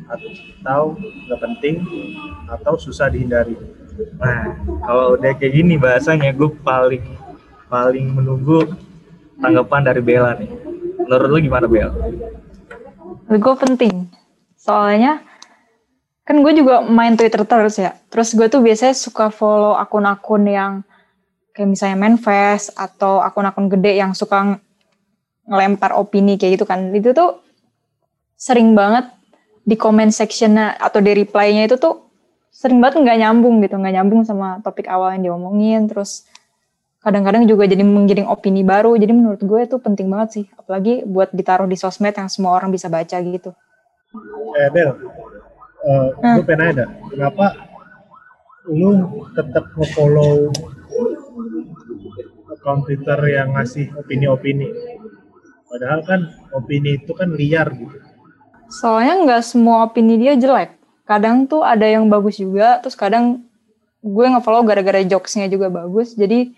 [0.09, 1.75] atau nggak penting
[2.49, 3.53] atau susah dihindari.
[4.17, 7.05] Nah, kalau udah kayak gini bahasanya gue paling
[7.71, 8.67] paling menunggu
[9.39, 10.51] tanggapan dari Bella nih.
[11.07, 11.87] Menurut lu gimana Bel?
[13.31, 13.95] Menurut gue penting.
[14.59, 15.23] Soalnya
[16.27, 17.95] kan gue juga main Twitter terus ya.
[18.11, 20.73] Terus gue tuh biasanya suka follow akun-akun yang
[21.55, 24.59] kayak misalnya Manfest atau akun-akun gede yang suka
[25.47, 26.91] ngelempar opini kayak gitu kan.
[26.91, 27.39] Itu tuh
[28.35, 29.07] sering banget
[29.63, 32.11] di comment sectionnya atau di reply-nya itu tuh
[32.51, 35.87] sering banget nggak nyambung gitu, nggak nyambung sama topik awal yang diomongin.
[35.87, 36.27] Terus
[37.01, 38.93] kadang-kadang juga jadi menggiring opini baru.
[38.93, 42.69] Jadi menurut gue itu penting banget sih, apalagi buat ditaruh di sosmed yang semua orang
[42.69, 43.51] bisa baca gitu.
[44.57, 46.37] Eh Bel, uh, Hmm.
[46.37, 47.45] gue pengen dah, kenapa
[48.69, 48.93] lu
[49.33, 50.53] tetap nge-follow
[52.53, 54.69] account Twitter yang ngasih opini-opini?
[55.71, 56.21] Padahal kan
[56.53, 57.97] opini itu kan liar gitu.
[58.69, 60.77] Soalnya nggak semua opini dia jelek.
[61.07, 63.41] Kadang tuh ada yang bagus juga, terus kadang
[64.03, 66.13] gue nge-follow gara-gara jokesnya juga bagus.
[66.13, 66.51] Jadi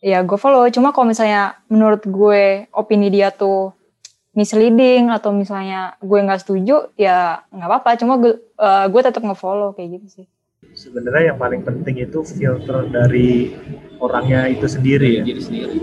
[0.00, 0.64] ya gue follow.
[0.72, 3.76] Cuma kalau misalnya menurut gue opini dia tuh
[4.34, 7.90] misleading atau misalnya gue nggak setuju, ya nggak apa-apa.
[8.00, 10.26] Cuma gue, eh, gue tetap nge-follow kayak gitu sih.
[10.70, 13.52] Sebenarnya yang paling penting itu filter dari
[13.98, 15.22] orangnya itu sendiri ya.
[15.26, 15.76] diri sendiri.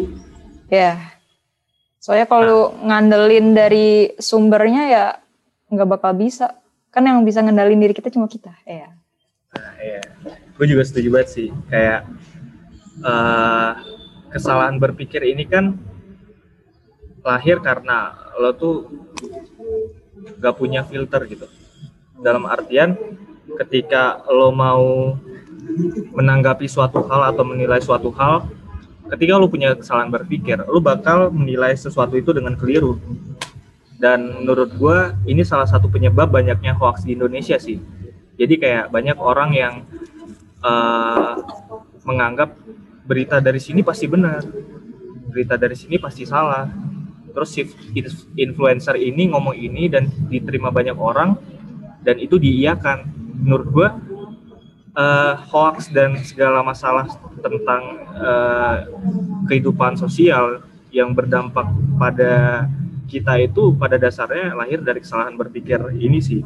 [0.71, 0.95] Ya.
[1.99, 5.05] Soalnya kalau ngandelin dari sumbernya ya
[5.67, 6.55] nggak bakal bisa.
[6.87, 8.55] Kan yang bisa ngendalin diri kita cuma kita.
[8.63, 8.95] Ya.
[9.51, 10.01] Nah, iya.
[10.55, 11.47] Gue juga setuju banget sih.
[11.67, 12.07] Kayak
[13.03, 13.71] eh,
[14.31, 15.77] kesalahan berpikir ini kan
[17.27, 18.87] lahir karena lo tuh
[20.39, 21.47] gak punya filter gitu.
[22.19, 22.95] Dalam artian
[23.59, 25.15] ketika lo mau
[26.15, 28.47] menanggapi suatu hal atau menilai suatu hal,
[29.11, 32.99] ketika lo punya kesalahan berpikir, lo bakal menilai sesuatu itu dengan keliru.
[33.97, 37.81] Dan menurut gue ini salah satu penyebab banyaknya hoax di Indonesia sih.
[38.37, 39.73] Jadi kayak banyak orang yang
[40.61, 41.33] eh,
[42.05, 42.53] menganggap
[43.07, 44.43] berita dari sini pasti benar,
[45.31, 46.67] berita dari sini pasti salah.
[47.31, 47.61] Terus si
[47.95, 51.39] in- influencer ini ngomong ini dan diterima banyak orang
[52.03, 53.07] dan itu diiyakan.
[53.37, 53.89] Menurut gua
[54.97, 57.07] eh, hoax dan segala masalah
[57.39, 57.81] tentang
[58.17, 58.77] eh,
[59.47, 62.65] kehidupan sosial yang berdampak pada
[63.07, 66.41] kita itu pada dasarnya lahir dari kesalahan berpikir ini sih.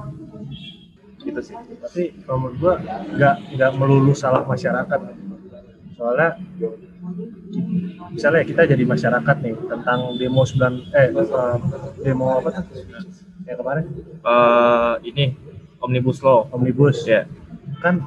[1.24, 1.56] Gitu sih.
[1.56, 2.74] Tapi kalau menurut gua
[3.16, 5.31] nggak nggak melulu salah masyarakat.
[6.02, 6.34] Soalnya
[8.10, 10.58] misalnya kita jadi masyarakat nih tentang demo 9
[10.92, 11.58] eh eh,
[12.02, 12.66] demo apa tuh?
[13.46, 13.86] Yang kemarin
[14.22, 15.26] Eh, ini
[15.78, 16.50] omnibus law.
[16.50, 17.30] omnibus Ya.
[17.78, 18.02] kan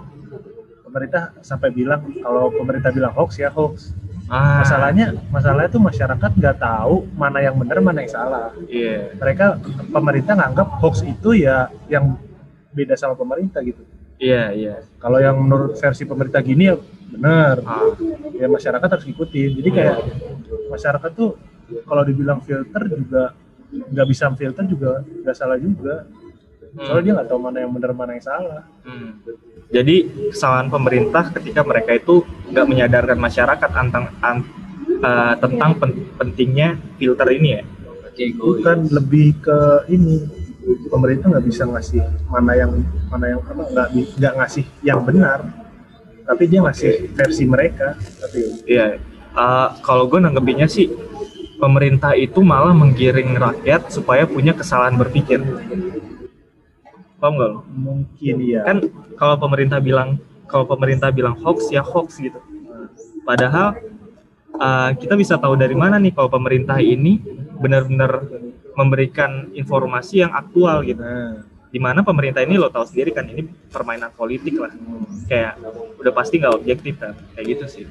[0.83, 3.95] pemerintah sampai bilang kalau pemerintah bilang hoax ya hoax.
[4.25, 8.51] Ah, Masalahnya masalahnya tuh masyarakat nggak tahu mana yang benar mana yang salah.
[8.67, 9.15] Iya.
[9.15, 9.47] Mereka
[9.91, 12.19] pemerintah nganggap hoax itu ya yang
[12.71, 13.87] beda sama pemerintah gitu.
[14.19, 14.75] Iya, iya.
[14.97, 16.79] Kalau yang menurut versi pemerintah gini ya
[17.15, 17.55] benar.
[17.65, 17.91] Ah,
[18.35, 19.97] ya masyarakat harus ikutin jadi kayak
[20.69, 21.39] masyarakat tuh
[21.87, 23.33] kalau dibilang filter juga
[23.71, 26.05] nggak bisa filter juga nggak salah juga.
[26.75, 28.63] Soalnya dia nggak tahu mana yang benar mana yang salah.
[28.83, 29.23] Hmm.
[29.71, 29.97] Jadi
[30.35, 34.47] kesalahan pemerintah ketika mereka itu nggak menyadarkan masyarakat tentang an-
[34.91, 37.63] eh, tentang pen- pentingnya filter ini ya.
[38.39, 39.59] Bukan lebih ke
[39.91, 40.27] ini.
[40.91, 42.73] Pemerintah nggak bisa ngasih mana yang
[43.13, 45.45] mana yang apa nggak ngasih yang benar
[46.25, 48.99] tapi dia ngasih versi mereka tapi Iya.
[49.35, 50.89] Eh, kalau gue nanggepinnya sih
[51.59, 55.43] pemerintah itu malah menggiring rakyat supaya punya kesalahan berpikir.
[57.19, 57.61] Paham nggak lo?
[57.73, 58.79] mungkin ya kan
[59.17, 62.37] kalau pemerintah bilang kalau pemerintah bilang hoax ya hoax gitu
[63.25, 63.81] padahal
[64.61, 67.25] uh, kita bisa tahu dari mana nih kalau pemerintah ini
[67.57, 68.29] benar-benar
[68.77, 73.51] memberikan informasi yang aktual gitu nah di mana pemerintah ini lo tahu sendiri kan ini
[73.67, 74.71] permainan politik lah.
[75.27, 75.59] Kayak
[75.99, 77.19] udah pasti nggak objektif kan?
[77.35, 77.85] Kayak gitu sih.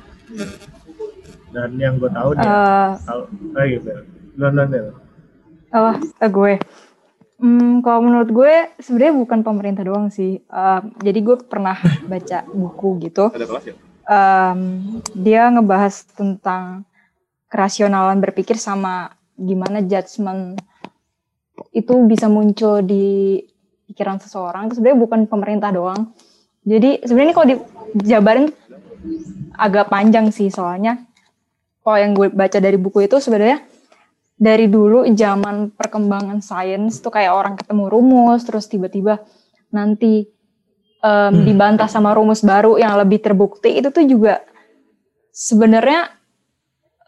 [1.51, 3.25] Dan yang gue tahu nih Eh, kalau
[3.59, 3.91] eh gitu.
[4.39, 4.95] London
[5.73, 6.53] apa eh, gue.
[7.43, 10.39] Hmm, kalau menurut gue sebenarnya bukan pemerintah doang sih.
[10.39, 11.75] Eh, jadi gue pernah
[12.11, 13.35] baca buku gitu.
[13.35, 13.75] ada kelas ya?
[14.03, 14.59] Em,
[15.11, 16.87] dia ngebahas tentang
[17.51, 20.55] kerasionalan berpikir sama gimana judgement
[21.73, 23.39] itu bisa muncul di
[23.87, 24.69] pikiran seseorang.
[24.69, 26.15] Itu sebenarnya bukan pemerintah doang.
[26.63, 27.47] Jadi sebenarnya ini kalau
[27.93, 28.45] dijabarin
[29.59, 31.03] agak panjang sih soalnya.
[31.83, 33.59] Kalau yang gue baca dari buku itu sebenarnya
[34.39, 39.21] dari dulu zaman perkembangan sains tuh kayak orang ketemu rumus terus tiba-tiba
[39.69, 40.25] nanti
[41.03, 44.41] em, dibantah sama rumus baru yang lebih terbukti itu tuh juga
[45.35, 46.11] sebenarnya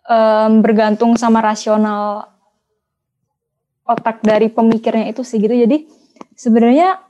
[0.05, 2.29] em, bergantung sama rasional
[3.85, 5.53] otak dari pemikirnya itu sih gitu.
[5.53, 5.85] Jadi
[6.35, 7.01] sebenarnya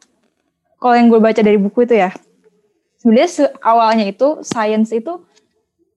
[0.80, 2.14] kalau yang gue baca dari buku itu ya,
[3.02, 5.22] sebenarnya awalnya itu sains itu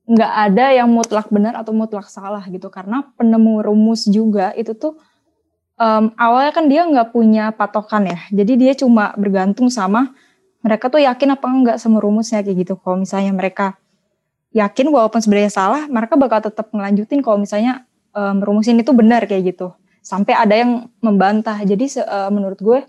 [0.09, 2.73] nggak ada yang mutlak benar atau mutlak salah gitu.
[2.73, 4.97] Karena penemu rumus juga itu tuh
[5.77, 8.19] um, awalnya kan dia nggak punya patokan ya.
[8.33, 10.13] Jadi dia cuma bergantung sama
[10.65, 12.75] mereka tuh yakin apa enggak sama rumusnya kayak gitu.
[12.81, 13.79] Kalau misalnya mereka
[14.53, 17.85] yakin walaupun sebenarnya salah mereka bakal tetap melanjutin kalau misalnya
[18.17, 19.73] um, rumus ini tuh benar kayak gitu.
[20.01, 21.61] Sampai ada yang membantah.
[21.63, 22.81] Jadi uh, menurut gue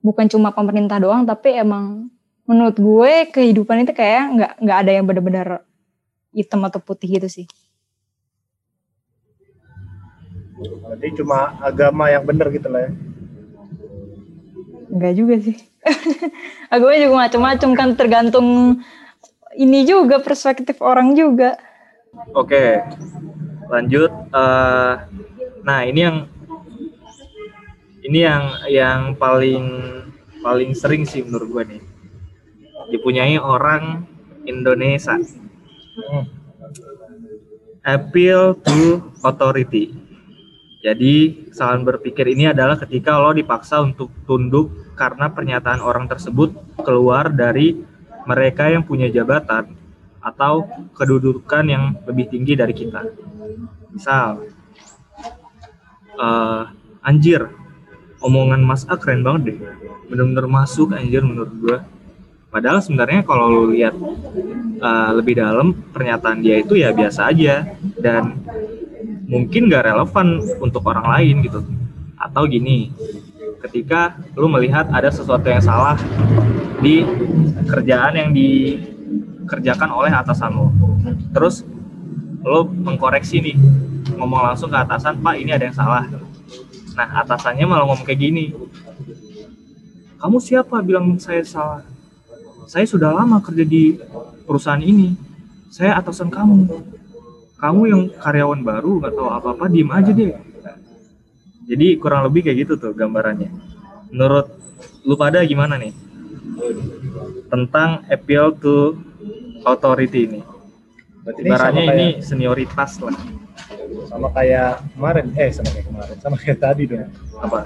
[0.00, 2.08] bukan cuma pemerintah doang tapi emang
[2.48, 5.48] menurut gue kehidupan itu kayak nggak nggak ada yang benar-benar
[6.34, 7.46] hitam atau putih gitu sih.
[10.60, 12.92] Berarti cuma agama yang benar gitu lah ya.
[14.90, 15.56] Enggak juga sih.
[16.74, 18.48] agama juga macam-macam kan tergantung
[19.54, 21.56] ini juga perspektif orang juga.
[22.34, 22.82] Oke,
[23.70, 24.10] lanjut.
[24.34, 24.98] Uh,
[25.62, 26.16] nah ini yang
[28.04, 29.66] ini yang yang paling
[30.40, 31.82] paling sering sih menurut gue nih
[32.90, 34.08] dipunyai orang
[34.48, 35.20] Indonesia
[37.80, 39.96] Appeal to authority.
[40.84, 47.32] Jadi, kesalahan berpikir ini adalah ketika lo dipaksa untuk tunduk karena pernyataan orang tersebut keluar
[47.32, 47.80] dari
[48.28, 49.76] mereka yang punya jabatan
[50.20, 53.00] atau kedudukan yang lebih tinggi dari kita.
[53.92, 54.44] Misal,
[56.20, 56.68] uh,
[57.00, 57.48] anjir,
[58.20, 59.58] omongan Mas A keren banget deh.
[60.08, 61.78] Bener-bener masuk anjir menurut gue
[62.50, 63.94] Padahal sebenarnya kalau lu lihat
[64.82, 67.62] uh, lebih dalam pernyataan dia itu ya biasa aja
[68.02, 68.42] dan
[69.30, 71.62] mungkin gak relevan untuk orang lain gitu.
[72.18, 72.90] Atau gini,
[73.62, 75.94] ketika lu melihat ada sesuatu yang salah
[76.82, 77.06] di
[77.70, 80.66] kerjaan yang dikerjakan oleh atasanmu,
[81.30, 81.62] terus
[82.42, 83.56] lo mengkoreksi nih,
[84.18, 86.02] ngomong langsung ke atasan, Pak ini ada yang salah.
[87.00, 88.52] Nah atasannya malah ngomong kayak gini,
[90.20, 90.84] kamu siapa?
[90.84, 91.80] Bilang saya salah?
[92.68, 93.96] saya sudah lama kerja di
[94.44, 95.16] perusahaan ini.
[95.72, 96.68] Saya atasan kamu.
[97.56, 100.36] Kamu yang karyawan baru nggak tahu apa-apa diem aja deh.
[101.66, 103.48] Jadi kurang lebih kayak gitu tuh gambarannya.
[104.12, 104.54] Menurut
[105.02, 105.96] lu pada gimana nih?
[107.50, 109.00] Tentang appeal to
[109.66, 110.40] authority ini.
[111.26, 113.39] Ibaratnya ini senioritas lah
[114.08, 115.26] sama kayak kemarin.
[115.34, 116.16] Eh sama kayak kemarin.
[116.22, 117.10] Sama kayak tadi dong.
[117.40, 117.58] Apa?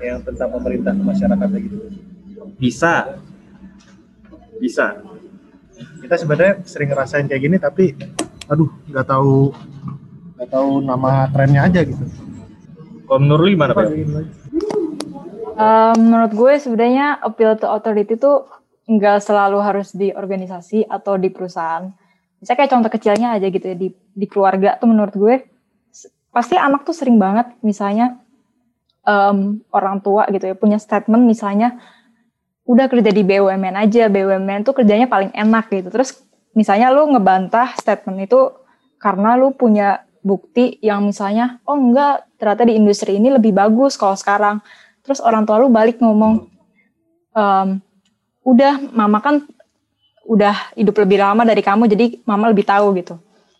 [0.00, 1.78] Yang tentang pemerintah masyarakat gitu.
[2.56, 3.20] Bisa.
[4.56, 4.86] Bisa.
[5.76, 7.92] Kita sebenarnya sering ngerasain kayak gini tapi
[8.46, 9.50] aduh nggak tahu
[10.38, 12.04] nggak tahu nama trennya aja gitu.
[13.06, 13.86] Kalau menurut lu gimana Pak?
[15.56, 18.32] Um, menurut gue sebenarnya appeal to authority itu
[18.86, 21.90] nggak selalu harus di organisasi atau di perusahaan.
[22.38, 25.34] Misalnya kayak contoh kecilnya aja gitu ya di di keluarga tuh menurut gue
[26.36, 28.20] pasti anak tuh sering banget misalnya
[29.08, 31.80] um, orang tua gitu ya punya statement misalnya
[32.66, 35.88] udah kerja di BUMN aja, BUMN tuh kerjanya paling enak gitu.
[35.88, 36.18] Terus
[36.52, 38.50] misalnya lu ngebantah statement itu
[38.98, 44.18] karena lu punya bukti yang misalnya, oh enggak, ternyata di industri ini lebih bagus kalau
[44.18, 44.58] sekarang.
[45.06, 46.50] Terus orang tua lu balik ngomong,
[47.38, 47.78] ehm,
[48.42, 49.46] udah mama kan
[50.26, 53.14] udah hidup lebih lama dari kamu, jadi mama lebih tahu gitu.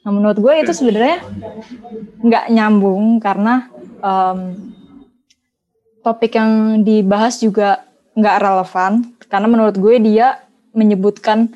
[0.06, 1.18] Nah menurut gue itu sebenarnya
[2.22, 3.66] nggak nyambung karena
[3.98, 4.54] um,
[6.06, 7.82] topik yang dibahas juga
[8.14, 8.92] nggak relevan
[9.26, 11.50] karena menurut gue dia menyebutkan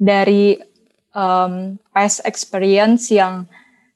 [0.00, 0.56] dari
[1.12, 3.44] um, past experience yang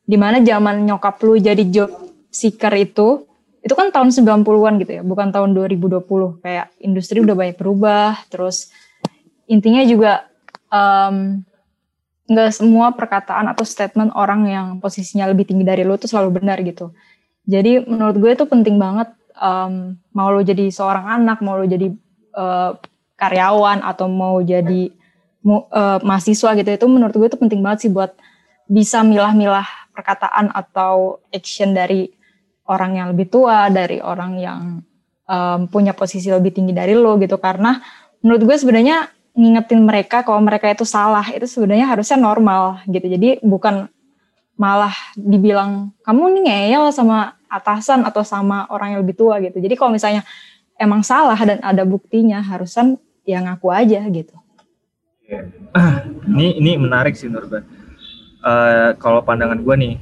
[0.05, 1.89] di mana zaman nyokap lu jadi job
[2.29, 3.25] seeker itu
[3.65, 6.05] itu kan tahun 90-an gitu ya, bukan tahun 2020.
[6.45, 8.69] Kayak industri udah banyak berubah, terus
[9.49, 10.29] intinya juga
[10.69, 11.41] um,
[12.25, 16.61] nggak semua perkataan atau statement orang yang posisinya lebih tinggi dari lu itu selalu benar
[16.65, 16.97] gitu.
[17.45, 21.93] Jadi menurut gue itu penting banget um, mau lo jadi seorang anak, mau lo jadi
[22.33, 22.73] uh,
[23.21, 24.89] karyawan atau mau jadi
[25.45, 28.17] uh, mahasiswa gitu itu menurut gue itu penting banget sih buat
[28.65, 32.09] bisa milah-milah perkataan atau action dari
[32.65, 34.63] orang yang lebih tua dari orang yang
[35.29, 37.79] um, punya posisi lebih tinggi dari lo gitu karena
[38.25, 43.43] menurut gue sebenarnya ngingetin mereka kalau mereka itu salah itu sebenarnya harusnya normal gitu jadi
[43.43, 43.91] bukan
[44.55, 49.75] malah dibilang kamu nih ngeyel sama atasan atau sama orang yang lebih tua gitu jadi
[49.75, 50.23] kalau misalnya
[50.79, 54.37] emang salah dan ada buktinya harusan ya ngaku aja gitu.
[56.29, 57.41] ini ini menarik sih gue.
[58.45, 59.95] Uh, kalau pandangan gue nih,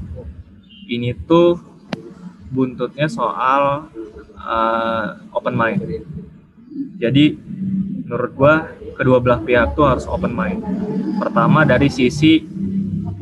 [0.90, 1.62] ini tuh
[2.50, 3.86] buntutnya soal
[4.34, 5.86] uh, open mind.
[6.98, 7.38] Jadi
[8.02, 8.54] menurut gue
[8.98, 10.60] kedua belah pihak tuh harus open mind.
[11.16, 12.42] Pertama dari sisi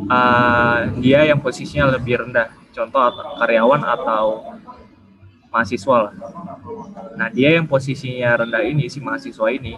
[0.09, 3.01] uh, dia yang posisinya lebih rendah, contoh
[3.39, 4.57] karyawan atau
[5.51, 6.15] mahasiswa lah.
[7.19, 9.77] Nah dia yang posisinya rendah ini si mahasiswa ini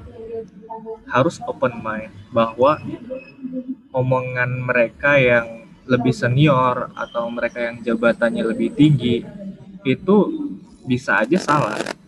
[1.09, 2.81] harus open mind bahwa
[3.93, 9.27] omongan mereka yang lebih senior atau mereka yang jabatannya lebih tinggi
[9.83, 10.17] itu
[10.87, 12.02] bisa aja salah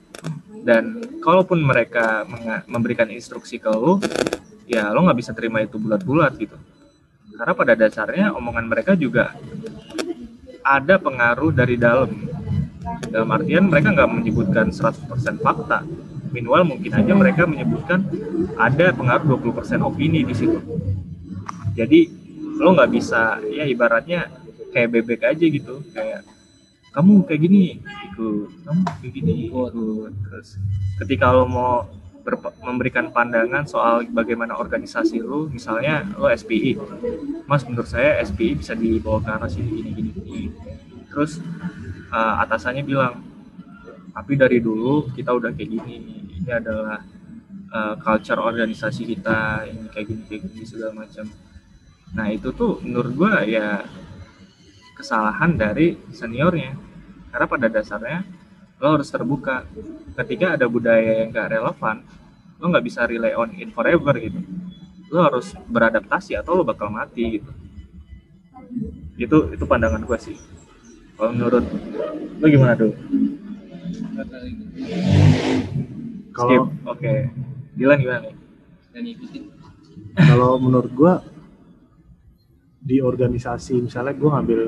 [0.64, 2.24] dan kalaupun mereka
[2.64, 4.00] memberikan instruksi ke lo
[4.64, 6.57] ya lo nggak bisa terima itu bulat-bulat gitu.
[7.35, 9.37] Karena pada dasarnya omongan mereka juga
[10.64, 12.11] ada pengaruh dari dalam.
[12.85, 15.85] Dalam artian mereka nggak menyebutkan 100% fakta.
[16.33, 18.05] Minimal mungkin aja mereka menyebutkan
[18.59, 20.59] ada pengaruh 20% opini di situ.
[21.77, 22.09] Jadi
[22.61, 24.31] lo nggak bisa ya ibaratnya
[24.72, 25.81] kayak bebek aja gitu.
[25.92, 26.29] Kayak
[26.94, 28.48] kamu kayak gini ikut.
[28.62, 29.72] Kamu kayak gini ikut.
[30.30, 30.48] terus
[31.02, 31.85] ketika lo mau
[32.64, 36.72] memberikan pandangan soal bagaimana organisasi lo misalnya lo SPI
[37.44, 40.42] mas menurut saya SPI bisa dibawa ke arah sini gini gini, gini.
[41.12, 41.44] terus
[42.09, 43.20] uh, atasannya bilang
[44.16, 45.94] tapi dari dulu kita udah kayak gini
[46.40, 47.04] ini adalah
[47.74, 51.26] uh, culture organisasi kita ini kayak gini kayak gini segala macam.
[52.14, 53.83] Nah itu tuh menurut gua ya
[54.94, 56.78] kesalahan dari seniornya.
[57.35, 58.22] Karena pada dasarnya
[58.78, 59.66] lo harus terbuka.
[60.14, 62.07] Ketika ada budaya yang gak relevan
[62.62, 64.40] lo nggak bisa rely on it forever gitu.
[65.12, 67.50] Lo harus beradaptasi atau lo bakal mati gitu.
[69.20, 70.38] Itu itu pandangan gue sih.
[71.18, 71.66] Kalau menurut
[72.40, 72.94] lo gimana tuh
[76.35, 76.98] kalau oke.
[76.98, 77.30] Okay.
[77.74, 78.35] Dilan gimana nih?
[78.94, 79.42] Dan ikutin.
[80.14, 81.22] Kalau menurut gua
[82.84, 84.60] di organisasi misalnya gue ngambil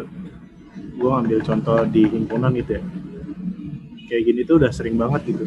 [0.97, 2.83] gue ngambil contoh di himpunan gitu ya.
[4.09, 5.45] Kayak gini tuh udah sering banget gitu.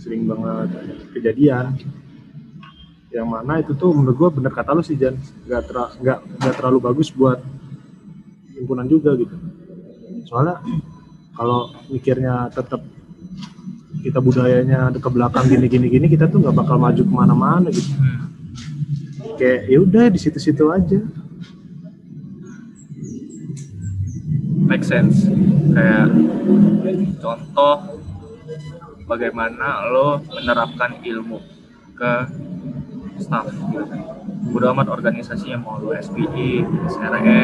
[0.00, 0.68] Sering banget
[1.12, 1.76] kejadian.
[3.12, 5.20] Yang mana itu tuh menurut gue bener kata lu sih Jan.
[5.44, 7.44] Nggak ter nggak nggak terlalu bagus buat
[8.56, 9.36] himpunan juga gitu.
[10.24, 10.64] Soalnya
[11.36, 12.80] kalau mikirnya tetap
[14.00, 17.92] kita budayanya ke belakang gini gini gini kita tuh nggak bakal maju ke mana-mana gitu
[19.36, 21.00] kayak ya udah di situ-situ aja.
[24.66, 25.28] Make sense.
[25.76, 26.10] Kayak
[27.22, 28.00] contoh
[29.06, 31.38] bagaimana lo menerapkan ilmu
[31.94, 32.12] ke
[33.22, 33.84] staff gitu
[34.52, 37.40] udah amat organisasinya mau lo SPI, SRE,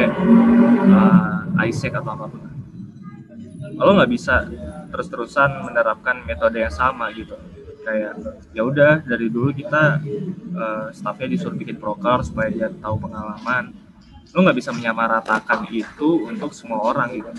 [0.87, 2.41] uh, ISEC atau apa pun.
[3.77, 4.47] Lo nggak bisa
[4.95, 7.35] terus-terusan menerapkan metode yang sama gitu
[7.83, 8.13] kayak
[8.55, 9.99] ya udah dari dulu kita
[10.55, 13.75] uh, staffnya disuruh bikin proker supaya dia tahu pengalaman.
[14.33, 17.31] Lo nggak bisa menyamaratakan itu untuk semua orang gitu.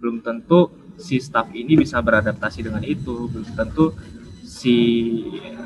[0.00, 3.28] Belum tentu si staff ini bisa beradaptasi dengan itu.
[3.28, 3.92] Belum tentu
[4.46, 4.78] si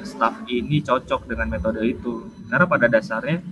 [0.03, 2.27] staff ini cocok dengan metode itu.
[2.51, 3.45] Karena pada dasarnya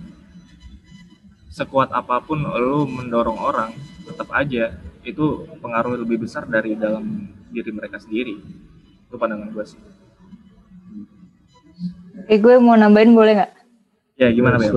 [1.55, 3.71] sekuat apa pun lo mendorong orang
[4.03, 4.75] tetap aja
[5.07, 8.35] itu pengaruh lebih besar dari dalam diri mereka sendiri.
[9.07, 10.04] Itu pandangan gue sih
[12.25, 13.51] Eh gue mau nambahin boleh nggak?
[14.17, 14.71] Ya gimana Bel?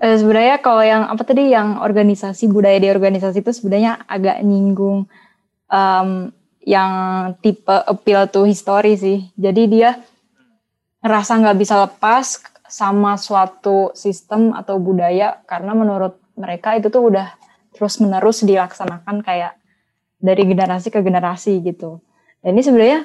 [0.00, 5.04] Eh, sebenarnya kalau yang apa tadi yang organisasi budaya di organisasi itu sebenarnya agak nyinggung
[5.68, 6.08] um,
[6.64, 6.92] yang
[7.44, 9.28] tipe appeal to history sih.
[9.36, 10.00] Jadi dia
[11.04, 17.36] ngerasa nggak bisa lepas sama suatu sistem atau budaya karena menurut mereka itu tuh udah
[17.76, 19.58] terus menerus dilaksanakan kayak
[20.16, 22.00] dari generasi ke generasi gitu.
[22.40, 23.00] Dan ini sebenarnya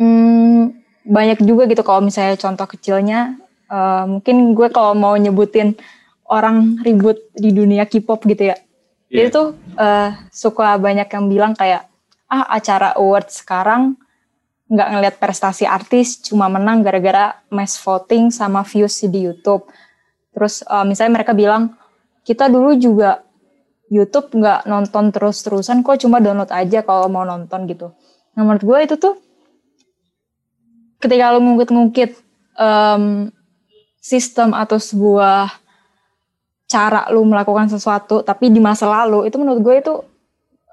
[0.00, 3.40] hmm, banyak juga gitu kalau misalnya contoh kecilnya
[3.72, 5.76] uh, mungkin gue kalau mau nyebutin
[6.28, 8.56] orang ribut di dunia K-pop gitu ya
[9.10, 9.26] yeah.
[9.28, 11.88] itu uh, suka banyak yang bilang kayak
[12.30, 13.98] ah acara award sekarang
[14.70, 19.66] nggak ngelihat prestasi artis cuma menang gara-gara mass voting sama views di YouTube
[20.30, 21.74] terus uh, misalnya mereka bilang
[22.22, 23.26] kita dulu juga
[23.90, 27.90] YouTube nggak nonton terus-terusan kok cuma download aja kalau mau nonton gitu
[28.38, 29.18] nah menurut gue itu tuh
[31.00, 32.14] ketika lo ngungkit-ngungkit
[32.60, 33.32] um,
[34.00, 35.52] sistem atau sebuah
[36.70, 39.94] cara lo melakukan sesuatu tapi di masa lalu itu menurut gue itu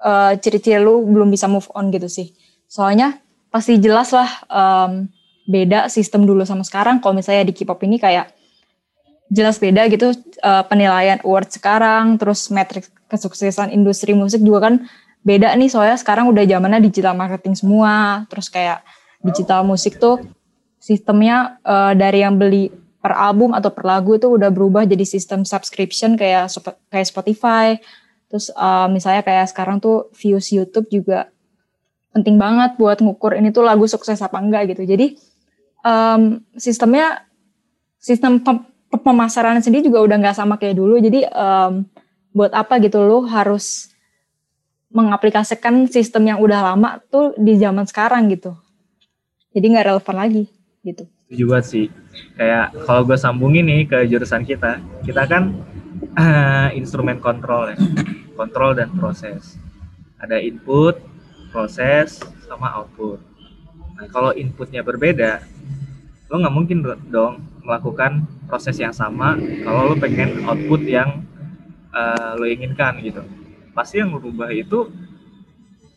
[0.04, 2.30] uh, ciri-ciri lo belum bisa move on gitu sih.
[2.70, 3.18] Soalnya
[3.50, 5.10] pasti jelas lah um,
[5.48, 7.00] beda sistem dulu sama sekarang.
[7.00, 8.30] Kalau misalnya di K-pop ini kayak
[9.32, 14.74] jelas beda gitu uh, penilaian award sekarang terus metrik kesuksesan industri musik juga kan
[15.24, 15.72] beda nih.
[15.72, 18.84] Soalnya sekarang udah zamannya digital marketing semua terus kayak
[19.22, 20.22] digital musik tuh
[20.78, 25.46] sistemnya uh, dari yang beli per album atau per lagu itu udah berubah jadi sistem
[25.46, 26.50] subscription kayak
[26.90, 27.78] kayak Spotify.
[28.28, 31.30] Terus uh, misalnya kayak sekarang tuh views YouTube juga
[32.12, 34.82] penting banget buat ngukur ini tuh lagu sukses apa enggak gitu.
[34.84, 35.16] Jadi
[35.86, 37.24] um, sistemnya
[37.98, 40.98] sistem pem pemasaran sendiri juga udah nggak sama kayak dulu.
[40.98, 41.86] Jadi um,
[42.34, 43.94] buat apa gitu lo harus
[44.88, 48.56] mengaplikasikan sistem yang udah lama tuh di zaman sekarang gitu.
[49.58, 50.42] Jadi nggak relevan lagi
[50.86, 51.02] gitu.
[51.50, 51.86] Banget sih.
[52.38, 55.50] Kayak kalau gue sambungin nih ke jurusan kita, kita kan
[56.14, 57.76] eh, instrumen kontrol ya,
[58.38, 59.58] kontrol dan proses.
[60.22, 61.02] Ada input,
[61.50, 63.18] proses, sama output.
[63.98, 65.42] Nah kalau inputnya berbeda,
[66.30, 69.34] lo nggak mungkin do- dong melakukan proses yang sama
[69.66, 71.26] kalau lo pengen output yang
[71.90, 73.26] eh, lo inginkan gitu.
[73.74, 74.86] Pasti yang merubah itu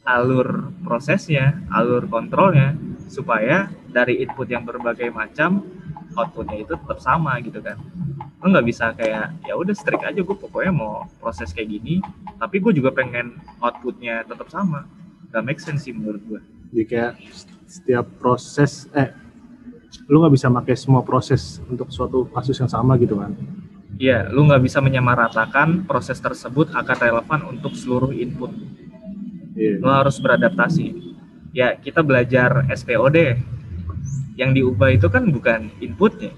[0.02, 2.74] alur prosesnya, alur kontrolnya,
[3.12, 5.68] supaya dari input yang berbagai macam
[6.16, 7.76] outputnya itu tetap sama gitu kan.
[8.40, 12.00] Lo nggak bisa kayak ya udah strict aja gue pokoknya mau proses kayak gini.
[12.40, 14.88] Tapi gue juga pengen outputnya tetap sama.
[15.32, 16.42] Gak make sense sih menurut gue
[16.76, 17.14] Jadi kayak
[17.68, 19.16] setiap proses eh
[20.12, 23.32] lu nggak bisa pakai semua proses untuk suatu kasus yang sama gitu kan.
[23.96, 28.52] iya lu nggak bisa menyamaratakan proses tersebut akan relevan untuk seluruh input.
[29.52, 29.84] Iya.
[29.84, 31.11] lo harus beradaptasi
[31.52, 33.40] ya kita belajar SPOD
[34.40, 36.32] yang diubah itu kan bukan inputnya.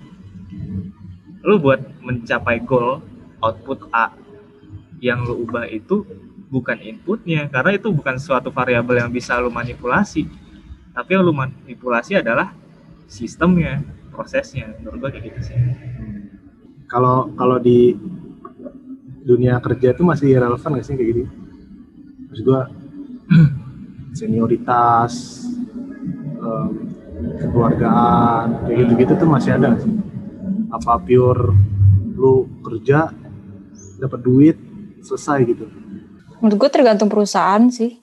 [1.45, 2.99] Lu buat mencapai goal
[3.43, 4.11] output A
[5.03, 6.07] yang lu ubah itu
[6.47, 10.25] bukan inputnya karena itu bukan suatu variabel yang bisa lu manipulasi.
[10.93, 12.53] Tapi yang lu manipulasi adalah
[13.09, 13.81] sistemnya
[14.13, 14.73] prosesnya.
[14.81, 15.57] Menurut gua kayak gitu sih.
[16.89, 17.97] Kalau kalau di
[19.23, 21.23] dunia kerja itu masih relevan nggak sih kayak gini?
[22.29, 22.61] Maksud gua
[24.13, 25.43] senioritas,
[26.39, 26.69] em,
[27.41, 29.93] kekeluargaan, kayak gitu-gitu tuh masih ada sih?
[30.69, 31.53] Apa pure
[32.13, 33.09] lu kerja
[33.99, 34.57] dapat duit
[35.03, 35.65] selesai gitu?
[36.39, 37.99] Menurut gue tergantung perusahaan sih.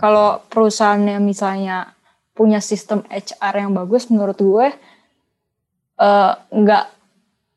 [0.00, 1.92] Kalau perusahaannya misalnya
[2.32, 4.66] punya sistem HR yang bagus, menurut gue
[6.00, 6.84] eh, nggak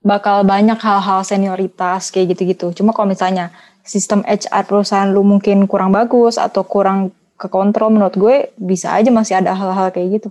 [0.04, 2.76] bakal banyak hal-hal senioritas kayak gitu-gitu.
[2.76, 3.56] Cuma kalau misalnya
[3.88, 9.10] sistem HR perusahaan lu mungkin kurang bagus atau kurang ke kontrol, menurut gue bisa aja
[9.10, 10.30] masih ada hal-hal kayak gitu.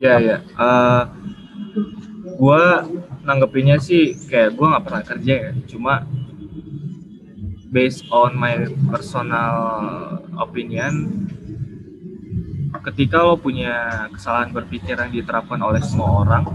[0.00, 0.40] Ya ya.
[0.40, 1.02] Eh,
[2.40, 2.88] gua
[3.20, 5.50] nanggepinnya sih kayak gua nggak pernah kerja ya.
[5.68, 6.08] Cuma
[7.68, 9.54] based on my personal
[10.40, 11.28] opinion,
[12.90, 16.48] ketika lo punya kesalahan berpikir yang diterapkan oleh semua orang,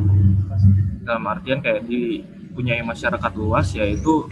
[1.05, 4.25] dalam artian kayak dipunyai masyarakat luas, yaitu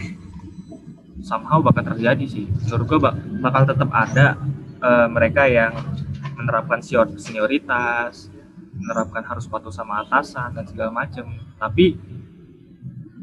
[1.22, 2.50] somehow bakal terjadi sih.
[2.66, 4.34] Menurut gua bak- bakal tetap ada
[4.84, 5.72] eh, mereka yang
[6.36, 8.28] menerapkan senior- senioritas,
[8.76, 11.24] menerapkan harus patuh sama atasan dan segala macam.
[11.56, 11.96] Tapi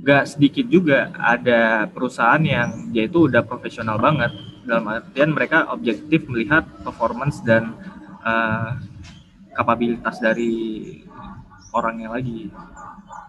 [0.01, 4.33] gak sedikit juga ada perusahaan yang dia itu udah profesional banget
[4.65, 7.77] dalam artian mereka objektif melihat performance dan
[8.25, 8.71] eh,
[9.53, 10.53] kapabilitas dari
[11.69, 12.49] orangnya lagi.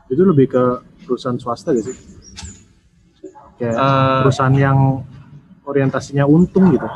[0.08, 0.64] Itu lebih ke
[1.04, 1.96] perusahaan swasta gak sih?
[3.60, 4.78] Kayak Eh, perusahaan yang
[5.68, 6.88] orientasinya untung gitu.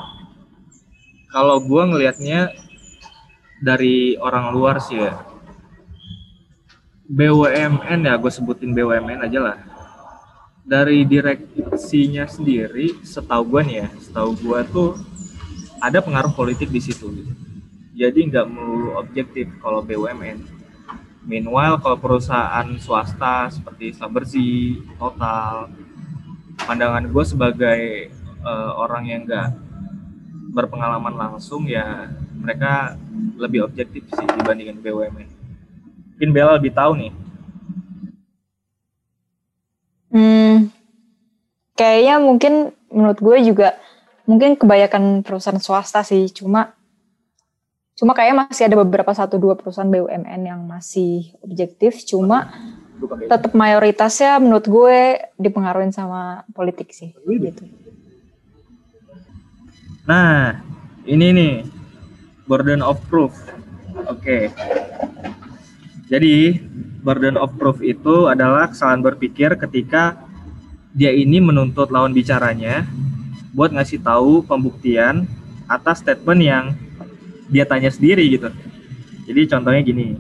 [1.37, 2.57] Kalau gua ngelihatnya
[3.61, 5.21] dari orang luar sih ya.
[7.07, 9.59] BUMN ya gue sebutin BUMN aja lah.
[10.65, 14.91] Dari direksinya sendiri setahu gue nih ya setahu gue tuh
[15.79, 17.13] ada pengaruh politik di situ.
[17.13, 17.33] Gitu.
[17.97, 20.45] jadi nggak melulu objektif kalau BUMN
[21.25, 25.73] meanwhile kalau perusahaan swasta seperti Sabersi Total
[26.61, 28.13] pandangan gue sebagai
[28.45, 29.66] eh, orang yang nggak
[30.57, 32.09] berpengalaman langsung ya
[32.41, 32.97] mereka
[33.37, 35.29] lebih objektif sih dibandingin BUMN.
[36.17, 37.13] Mungkin Bella lebih tahu nih.
[40.09, 40.73] Hmm,
[41.77, 43.77] kayaknya mungkin menurut gue juga
[44.25, 46.25] mungkin kebanyakan perusahaan swasta sih.
[46.33, 46.73] Cuma
[47.93, 52.01] cuma kayaknya masih ada beberapa satu dua perusahaan BUMN yang masih objektif.
[52.09, 52.49] Cuma
[53.29, 57.13] tetap mayoritasnya menurut gue dipengaruhi sama politik sih.
[57.29, 57.86] Gitu.
[60.07, 60.63] Nah,
[61.03, 61.55] ini nih
[62.47, 63.35] burden of proof.
[64.07, 64.55] Oke.
[66.07, 66.63] Jadi,
[67.03, 70.15] burden of proof itu adalah kesalahan berpikir ketika
[70.95, 72.87] dia ini menuntut lawan bicaranya
[73.51, 75.27] buat ngasih tahu pembuktian
[75.67, 76.65] atas statement yang
[77.51, 78.55] dia tanya sendiri gitu.
[79.27, 80.15] Jadi contohnya gini.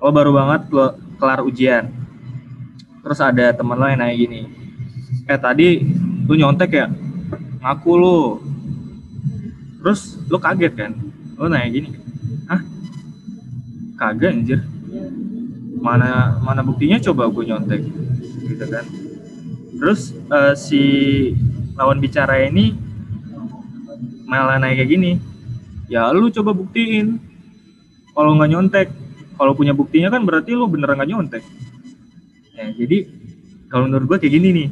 [0.00, 1.92] Lo baru banget lo kelar ujian.
[3.04, 4.40] Terus ada teman lo yang nanya gini.
[5.28, 5.84] Eh tadi
[6.24, 6.88] lu nyontek ya?
[7.58, 8.18] Ngaku lu.
[9.82, 10.92] Terus lu kaget kan?
[11.38, 11.90] Lu nanya gini.
[12.46, 12.60] Hah?
[13.98, 14.60] Kagak anjir.
[15.78, 17.82] Mana mana buktinya coba gue nyontek.
[18.46, 18.84] Gitu kan.
[19.78, 20.82] Terus eh, si
[21.78, 22.74] lawan bicara ini
[24.26, 25.12] malah nanya kayak gini.
[25.88, 27.18] Ya lu coba buktiin.
[28.12, 28.88] Kalau nggak nyontek,
[29.38, 31.42] kalau punya buktinya kan berarti lu beneran nggak nyontek.
[32.58, 33.06] Ya, jadi
[33.70, 34.68] kalau menurut gue kayak gini nih.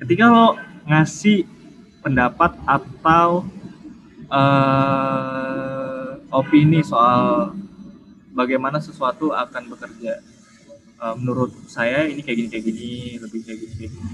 [0.00, 0.56] Ketika lo
[0.88, 1.44] ngasih
[2.00, 3.44] pendapat atau
[4.30, 7.52] eh, opini soal
[8.32, 10.22] bagaimana sesuatu akan bekerja.
[11.00, 12.90] Eh, menurut saya ini kayak gini kayak gini,
[13.20, 14.10] lebih kayak gini kayak gini.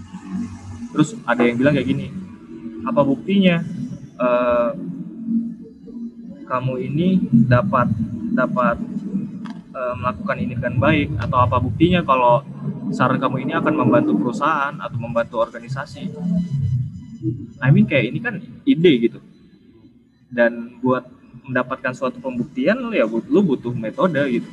[0.95, 2.07] Terus ada yang bilang kayak gini,
[2.87, 3.57] apa buktinya
[4.18, 4.70] eh,
[6.47, 7.09] kamu ini
[7.51, 7.91] dapat
[8.30, 8.78] dapat
[9.74, 12.47] eh, melakukan ini dengan baik atau apa buktinya kalau
[12.95, 16.07] saran kamu ini akan membantu perusahaan atau membantu organisasi.
[17.62, 18.35] I mean kayak ini kan
[18.67, 19.19] ide gitu.
[20.33, 21.07] Dan buat
[21.47, 24.51] mendapatkan suatu pembuktian lu ya lu butuh metode gitu.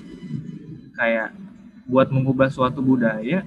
[0.94, 1.34] Kayak
[1.90, 3.44] buat mengubah suatu budaya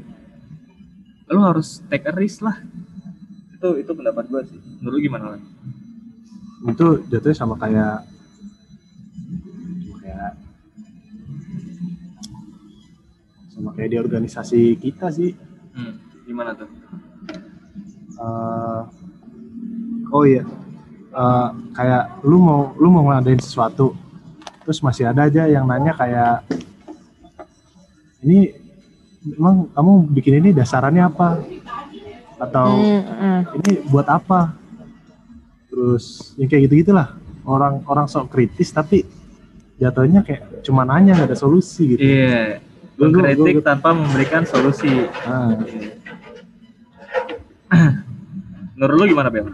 [1.27, 2.61] lu harus take a risk lah.
[3.57, 4.61] Itu itu pendapat gue sih.
[4.83, 5.43] Menurut gimana lah?
[6.65, 8.01] itu jatuhnya sama kayak
[9.85, 10.33] sama kayak
[13.53, 15.37] sama kayak di organisasi kita sih
[15.77, 15.93] Hmm,
[16.25, 16.73] gimana tuh?
[18.17, 18.83] Eh,
[20.09, 20.45] oh iya
[21.09, 23.97] Eh, kayak lu mau lu mau ngadain sesuatu
[24.61, 26.45] terus masih ada aja yang nanya kayak
[28.21, 28.53] ini
[29.27, 31.41] emang kamu bikin ini dasarannya apa
[32.37, 33.41] atau Hmm, hmm.
[33.57, 34.61] ini buat apa
[35.67, 39.09] terus yang kayak gitu gitulah orang orang sok kritis tapi
[39.77, 42.61] jatuhnya kayak cuma nanya nggak ada solusi gitu Iya.
[42.93, 44.93] Gua- gua- Mengkritik gua- tanpa memberikan solusi.
[45.23, 45.65] nah,
[48.75, 49.49] Menurut lu gimana, Bel?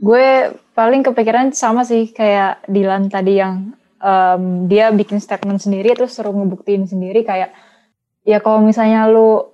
[0.00, 6.16] Gue paling kepikiran sama sih kayak Dilan tadi yang em, dia bikin statement sendiri terus
[6.16, 7.52] suruh ngebuktiin sendiri kayak
[8.24, 9.44] ya kalau misalnya lu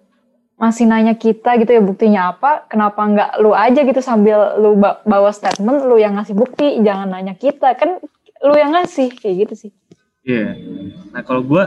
[0.57, 5.05] masih nanya kita gitu ya buktinya apa, kenapa nggak lu aja gitu sambil lu ba-
[5.05, 8.01] bawa statement lu yang ngasih bukti, jangan nanya kita kan
[8.41, 9.71] lu yang ngasih kayak gitu sih.
[10.25, 10.57] Iya.
[11.13, 11.61] Nah kalau gue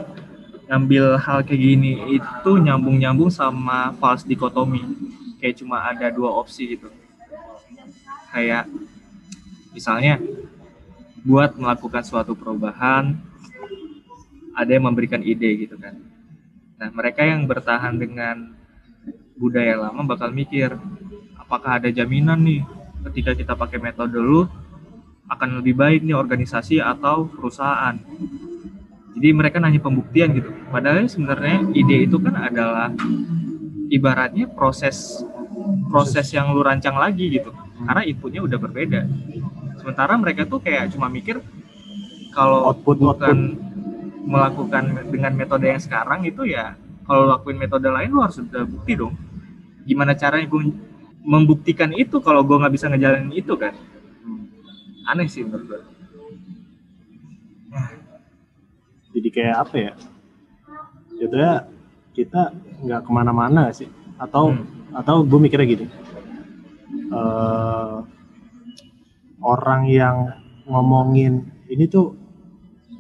[0.66, 4.82] ngambil hal kayak gini itu nyambung-nyambung sama false dikotomi.
[5.38, 6.90] Kayak cuma ada dua opsi gitu.
[8.30, 8.70] Kayak
[9.74, 10.22] misalnya
[11.26, 13.18] buat melakukan suatu perubahan
[14.56, 15.96] ada yang memberikan ide gitu kan.
[16.80, 18.56] Nah mereka yang bertahan dengan
[19.40, 20.76] budaya lama bakal mikir
[21.40, 22.62] apakah ada jaminan nih
[23.08, 24.44] ketika kita pakai metode lu
[25.30, 27.96] akan lebih baik nih organisasi atau perusahaan.
[29.16, 30.50] Jadi mereka nanya pembuktian gitu.
[30.72, 32.92] Padahal sebenarnya ide itu kan adalah
[33.90, 35.22] ibaratnya proses
[35.90, 37.52] proses yang lu rancang lagi gitu.
[37.80, 39.02] Karena inputnya udah berbeda.
[39.80, 41.40] Sementara mereka tuh kayak cuma mikir
[42.36, 43.56] kalau Output, bukan
[44.28, 46.76] melakukan dengan metode yang sekarang itu ya
[47.08, 49.16] kalau lakuin metode lain lu harus udah bukti dong.
[49.88, 50.70] Gimana caranya gue
[51.26, 53.74] membuktikan itu kalau gue nggak bisa ngejalanin itu kan?
[55.10, 55.82] Aneh sih menurut gue.
[59.16, 59.94] jadi kayak apa ya
[61.20, 61.54] jatuhnya
[62.16, 62.42] kita
[62.86, 64.66] nggak ke mana-mana sih atau Hmm.
[64.96, 65.86] atau gue mikirnya gini
[67.10, 67.96] eh,
[69.42, 70.18] orang yang
[70.70, 72.14] ngomongin ini tuh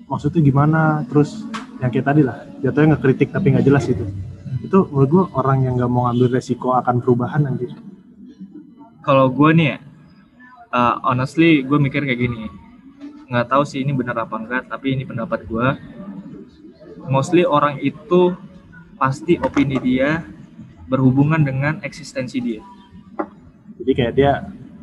[0.09, 1.45] maksudnya gimana terus
[1.79, 4.03] yang kayak tadi lah jatuhnya ngekritik tapi nggak jelas itu
[4.59, 7.71] itu menurut gue orang yang nggak mau ngambil resiko akan perubahan anjir
[8.99, 9.77] kalau gue nih ya,
[10.75, 12.45] uh, honestly gue mikir kayak gini,
[13.31, 15.67] nggak tahu sih ini benar apa enggak, tapi ini pendapat gue.
[17.09, 18.37] Mostly orang itu
[19.01, 20.21] pasti opini dia
[20.91, 22.61] berhubungan dengan eksistensi dia.
[23.79, 24.31] Jadi kayak dia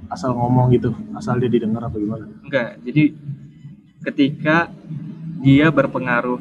[0.07, 3.05] asal ngomong gitu asal dia didengar apa gimana Enggak, jadi
[4.05, 4.71] ketika
[5.43, 6.39] dia berpengaruh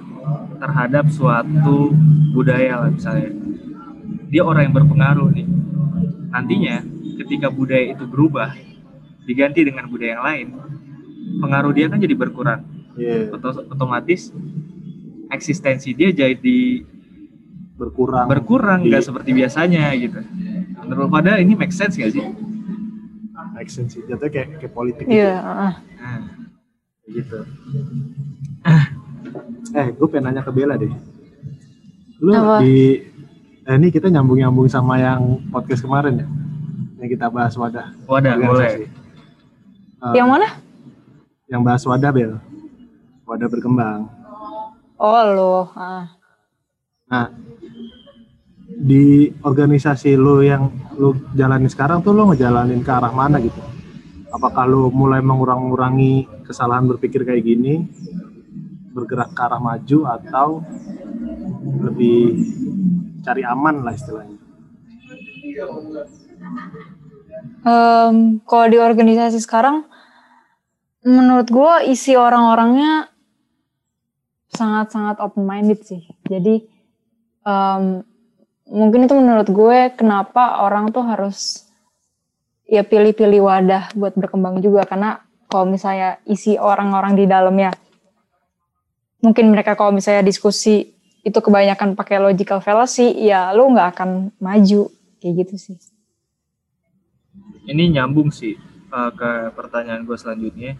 [0.55, 1.91] terhadap suatu
[2.31, 3.29] budaya lah misalnya,
[4.29, 5.47] dia orang yang berpengaruh nih.
[6.29, 6.81] Nantinya
[7.19, 8.53] ketika budaya itu berubah,
[9.25, 10.47] diganti dengan budaya yang lain,
[11.41, 12.61] pengaruh dia kan jadi berkurang.
[13.33, 14.31] Oto- otomatis
[15.27, 16.85] eksistensi dia jadi
[17.75, 20.19] berkurang berkurang nggak seperti biasanya gitu.
[20.85, 22.23] Menurut pada ini make sense gak sih?
[23.69, 25.15] Sense sih jatuhnya kayak kayak politik gitu.
[25.17, 25.73] Iya, ah.
[25.99, 26.21] Nah,
[27.09, 27.37] gitu.
[29.75, 30.89] Eh, gue pengen nanya ke Bella deh.
[32.23, 32.63] Lu Apa?
[32.63, 33.03] di
[33.65, 36.27] eh, ini kita nyambung-nyambung sama yang podcast kemarin ya.
[37.03, 37.91] Yang kita bahas wadah.
[38.07, 38.87] Wadah, boleh.
[38.87, 40.47] Eh, Yang mana?
[41.51, 42.33] Yang bahas wadah, Bel.
[43.27, 44.07] Wadah berkembang.
[44.95, 46.07] Oh lo, ah.
[47.11, 47.27] Nah,
[48.85, 53.57] di organisasi lu yang lu jalanin sekarang tuh lu ngejalanin ke arah mana gitu?
[54.29, 57.81] Apakah lu mulai mengurang-ngurangi kesalahan berpikir kayak gini,
[58.93, 60.61] bergerak ke arah maju atau
[61.81, 62.45] lebih
[63.25, 64.37] cari aman lah istilahnya?
[67.65, 69.89] Em, kalau di organisasi sekarang,
[71.01, 73.09] menurut gue isi orang-orangnya
[74.53, 76.05] sangat-sangat open minded sih.
[76.29, 76.69] Jadi
[77.49, 78.05] em,
[78.69, 81.65] mungkin itu menurut gue kenapa orang tuh harus
[82.65, 84.85] ya pilih-pilih wadah buat berkembang juga.
[84.89, 87.71] Karena kalau misalnya isi orang-orang di dalamnya
[89.21, 90.93] mungkin mereka kalau misalnya diskusi
[91.25, 94.09] itu kebanyakan pakai logical fallacy ya lu nggak akan
[94.41, 94.89] maju.
[95.21, 95.77] Kayak gitu sih.
[97.65, 98.53] Ini nyambung sih
[98.93, 100.77] uh, ke pertanyaan gue selanjutnya.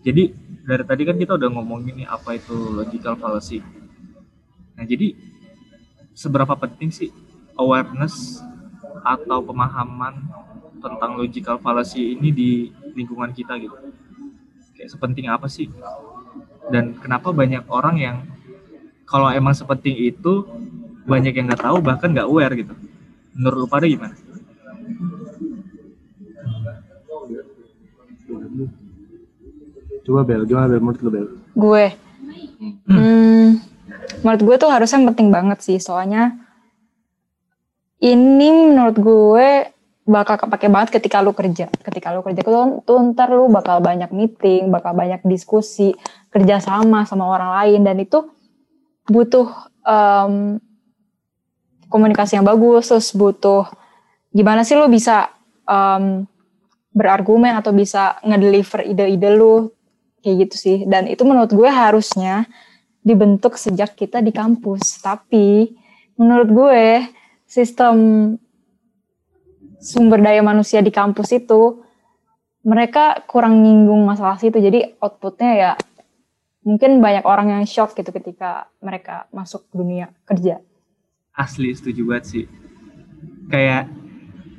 [0.00, 0.32] Jadi
[0.64, 3.60] dari tadi kan kita udah ngomongin nih apa itu logical fallacy.
[4.76, 5.12] Nah jadi
[6.16, 7.12] seberapa penting sih
[7.60, 8.40] awareness
[9.04, 10.24] atau pemahaman
[10.80, 12.50] tentang logical fallacy ini di
[12.96, 13.76] lingkungan kita gitu?
[14.72, 15.68] Kayak sepenting apa sih?
[16.72, 18.16] Dan kenapa banyak orang yang
[19.04, 20.48] kalau emang sepenting itu
[21.06, 22.74] banyak yang nggak tahu bahkan nggak aware gitu?
[23.36, 24.16] Menurut lu pada gimana?
[30.02, 30.80] Coba Bel, gimana Bel?
[30.80, 31.28] Menurut lu Bel?
[31.56, 31.86] gue.
[32.88, 33.60] Hmm,
[34.22, 36.36] menurut gue tuh harusnya penting banget sih soalnya
[38.00, 39.48] ini menurut gue
[40.06, 41.66] bakal kepake banget ketika lu kerja.
[41.82, 45.92] Ketika lu kerja tuh, tuh ntar lu bakal banyak meeting, bakal banyak diskusi,
[46.30, 48.22] kerja sama sama orang lain dan itu
[49.10, 49.50] butuh
[49.82, 50.62] um,
[51.90, 53.66] komunikasi yang bagus, terus butuh
[54.30, 55.34] gimana sih lu bisa
[55.66, 56.22] um,
[56.94, 59.74] berargumen atau bisa ngedeliver ide-ide lu
[60.22, 60.78] kayak gitu sih.
[60.86, 62.46] Dan itu menurut gue harusnya
[63.06, 64.98] dibentuk sejak kita di kampus.
[64.98, 65.70] Tapi
[66.18, 67.06] menurut gue
[67.46, 67.96] sistem
[69.78, 71.86] sumber daya manusia di kampus itu
[72.66, 74.58] mereka kurang nyinggung masalah situ.
[74.58, 75.72] Jadi outputnya ya
[76.66, 80.58] mungkin banyak orang yang shock gitu ketika mereka masuk dunia kerja.
[81.30, 82.44] Asli setuju banget sih.
[83.46, 83.86] Kayak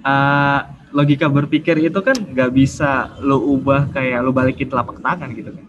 [0.08, 5.52] uh, logika berpikir itu kan nggak bisa lo ubah kayak lo balikin telapak tangan gitu
[5.52, 5.68] kan.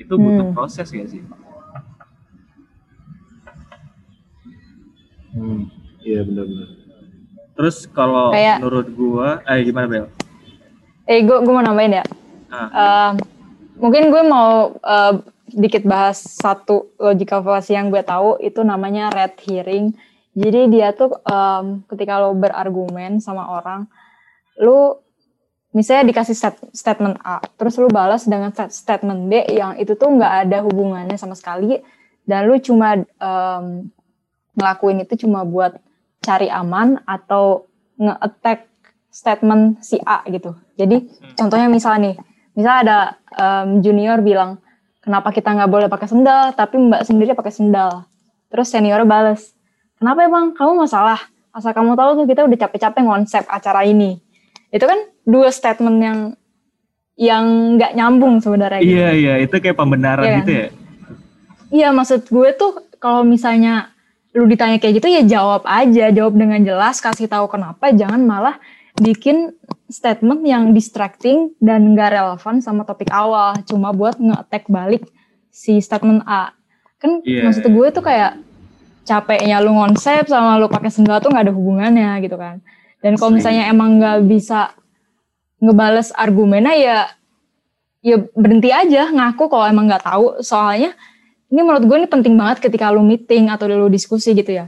[0.00, 0.56] Itu butuh Hmm.
[0.56, 1.20] proses ya sih
[5.34, 5.66] Hmm,
[6.00, 6.68] iya benar-benar.
[7.54, 10.06] terus kalau Kayak- menurut gua eh gimana Bel
[11.04, 12.04] eh gue gue mau nambahin ya
[12.46, 12.70] Ah.
[12.70, 13.12] Um,
[13.80, 15.14] mungkin gue mau uh,
[15.50, 19.90] dikit bahas satu logical fallacy yang gue tahu itu namanya red hearing
[20.32, 23.90] jadi dia tuh um, ketika lo berargumen sama orang
[24.56, 24.94] lu
[25.70, 30.06] misalnya dikasih stat- statement A terus lu balas dengan stat- statement B yang itu tuh
[30.08, 31.82] nggak ada hubungannya sama sekali
[32.22, 33.90] dan lu cuma um,
[34.54, 35.76] ngelakuin itu cuma buat
[36.20, 38.66] cari aman atau nge-attack
[39.08, 40.54] statement si A gitu.
[40.74, 42.14] Jadi contohnya misalnya nih
[42.54, 42.98] misal ada
[43.30, 44.58] em, junior bilang
[44.98, 48.06] kenapa kita nggak boleh pakai sendal tapi mbak sendiri pakai sendal?
[48.50, 49.54] Terus senior bales
[49.94, 51.18] kenapa emang kamu masalah
[51.50, 54.18] asal kamu tahu tuh kita udah capek-capek ngonsep acara ini.
[54.70, 56.18] Itu kan dua statement yang
[57.14, 57.44] yang
[57.78, 58.90] nggak nyambung sebenarnya gitu.
[58.90, 59.34] iya iya.
[59.38, 60.36] Itu kayak pembenaran Iya.
[60.42, 60.66] gitu ya?
[61.70, 63.93] Iya maksud gue tuh kalau misalnya
[64.34, 68.58] lu ditanya kayak gitu ya jawab aja, jawab dengan jelas, kasih tahu kenapa, jangan malah
[68.98, 69.54] bikin
[69.86, 75.06] statement yang distracting dan gak relevan sama topik awal, cuma buat nge-attack balik
[75.54, 76.50] si statement A.
[76.98, 77.46] Kan Iya.
[77.46, 78.42] maksud gue tuh kayak
[79.06, 82.58] capeknya lu konsep sama lu pakai sendal tuh nggak ada hubungannya gitu kan.
[83.04, 84.72] Dan kalau misalnya emang nggak bisa
[85.60, 86.98] ngebales argumennya ya
[88.04, 90.92] ya berhenti aja ngaku kalau emang nggak tahu soalnya
[91.52, 94.66] ini menurut gue ini penting banget ketika lu meeting atau lu diskusi gitu ya.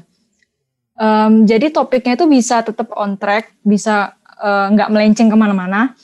[0.97, 5.97] Em, jadi topiknya itu bisa tetap on track, bisa eh, nggak melenceng ke mana-mana.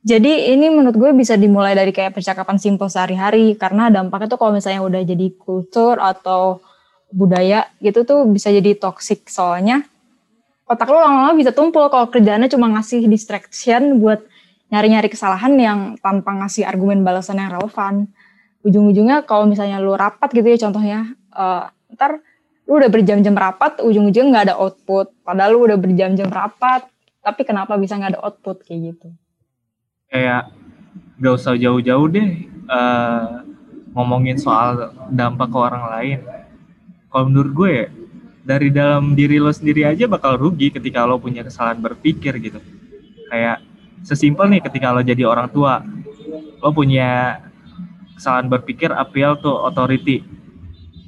[0.00, 4.56] Jadi ini menurut gue bisa dimulai dari kayak percakapan simpel sehari-hari karena dampaknya tuh kalau
[4.56, 6.64] misalnya udah jadi kultur atau
[7.12, 9.82] budaya gitu tuh bisa jadi toxic soalnya
[10.70, 14.22] otak lu lama-lama bisa tumpul kalau kerjaannya cuma ngasih distraction buat
[14.70, 18.06] nyari-nyari kesalahan yang tanpa ngasih argumen balasan yang relevan
[18.66, 20.98] ujung-ujungnya kalau misalnya lu rapat gitu ya contohnya
[21.32, 21.64] eh,
[21.96, 22.20] ntar
[22.68, 26.86] lu udah berjam-jam rapat ujung-ujungnya nggak ada output padahal lu udah berjam-jam rapat
[27.20, 29.08] tapi kenapa bisa nggak ada output kayak gitu
[30.10, 30.50] kayak
[31.20, 33.28] gak usah jauh-jauh deh eh,
[33.94, 36.18] ngomongin soal dampak ke orang lain.
[37.10, 37.86] Kalau menurut gue ya,
[38.46, 42.62] dari dalam diri lo sendiri aja bakal rugi ketika lo punya kesalahan berpikir gitu.
[43.30, 43.62] Kayak
[44.06, 45.82] sesimpel nih ketika lo jadi orang tua,
[46.62, 47.42] lo punya
[48.20, 50.20] kesalahan berpikir appeal to authority.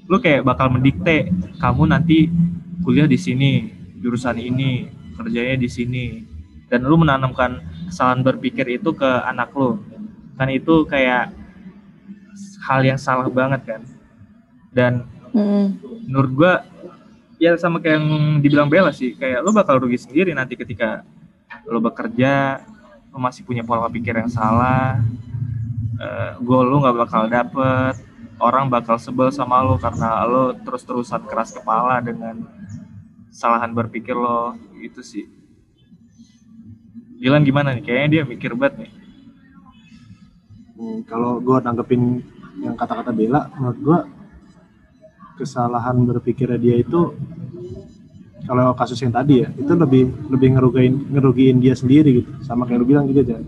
[0.09, 1.29] Lo kayak bakal mendikte
[1.61, 2.33] kamu nanti
[2.81, 3.69] kuliah di sini,
[4.01, 4.89] jurusan ini,
[5.21, 6.07] kerjanya di sini,
[6.73, 7.61] dan lu menanamkan
[7.93, 9.77] kesalahan berpikir itu ke anak lu
[10.41, 11.29] kan itu kayak
[12.65, 13.83] hal yang salah banget kan
[14.73, 15.05] dan
[15.37, 15.77] Mm-mm.
[16.09, 16.53] menurut gua
[17.37, 18.09] ya sama kayak yang
[18.41, 21.05] dibilang Bella sih kayak lu bakal rugi sendiri nanti ketika
[21.69, 22.65] lu bekerja
[23.13, 24.97] lu masih punya pola pikir yang salah
[26.03, 27.95] eh, goal lu nggak bakal dapet.
[28.43, 32.43] Orang bakal sebel sama lu karena lu terus-terusan keras kepala dengan
[33.31, 34.59] kesalahan berpikir lo.
[34.83, 35.31] Itu sih.
[37.23, 37.87] Dilan gimana nih?
[37.87, 38.93] Kayaknya dia mikir banget nih.
[40.75, 42.19] Hmm, kalau gue nanggepin
[42.59, 43.99] yang kata-kata Bella, menurut gue
[45.39, 47.15] kesalahan berpikirnya dia itu
[48.43, 52.31] kalau kasus yang tadi ya itu lebih lebih ngerugiin ngerugiin dia sendiri gitu.
[52.43, 53.39] Sama kayak lu bilang juga aja.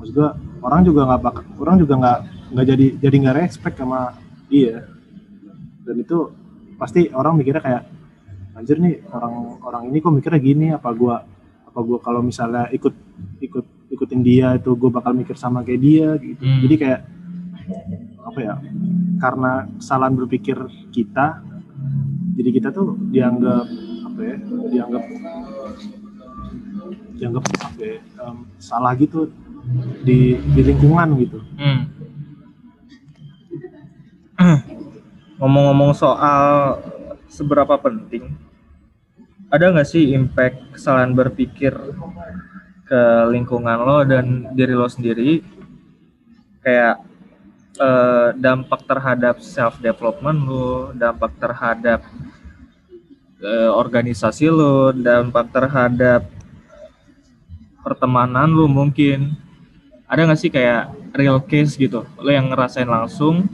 [0.00, 0.28] Maksud gue
[0.68, 2.18] orang juga nggak bak orang juga nggak
[2.52, 4.12] nggak jadi jadi nggak respect sama
[4.52, 4.84] dia.
[5.88, 6.18] Dan itu
[6.76, 7.82] pasti orang mikirnya kayak
[8.52, 11.24] anjir nih orang orang ini kok mikirnya gini apa gua
[11.64, 12.92] apa gua kalau misalnya ikut
[13.40, 16.44] ikut ikutin dia itu gue bakal mikir sama kayak dia gitu.
[16.44, 16.60] Hmm.
[16.68, 17.00] jadi kayak
[18.24, 18.54] apa ya
[19.20, 20.58] karena kesalahan berpikir
[20.92, 21.40] kita
[22.36, 23.66] jadi kita tuh dianggap
[24.08, 24.36] apa ya
[24.68, 25.02] dianggap
[27.18, 29.32] dianggap apa ya, em, salah gitu
[30.04, 31.82] di di lingkungan gitu Hmm.
[35.42, 36.78] Ngomong-ngomong soal
[37.26, 38.38] seberapa penting,
[39.50, 41.74] ada nggak sih impact kesalahan berpikir
[42.86, 45.42] ke lingkungan lo dan diri lo sendiri?
[46.62, 47.02] Kayak
[47.78, 52.06] eh, dampak terhadap self development lo, dampak terhadap
[53.42, 56.26] eh, organisasi lo, dampak terhadap
[57.82, 59.47] pertemanan lo mungkin.
[60.08, 63.44] Ada nggak sih kayak real case gitu, lo yang ngerasain langsung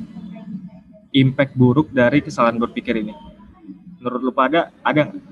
[1.11, 3.11] impact buruk dari kesalahan berpikir ini?
[3.98, 5.22] Menurut lu pada ada nggak?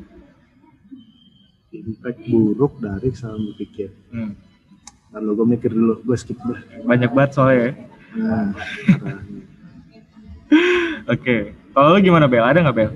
[1.72, 4.36] impact buruk dari kesalahan berpikir Hmm,
[5.08, 7.56] lalu gue mikir dulu gue skip deh banyak banget soalnya.
[7.56, 7.72] ya.
[8.12, 8.46] nah,
[11.16, 12.44] Oke, kalau lu gimana Bel?
[12.44, 12.92] Ada nggak Bel?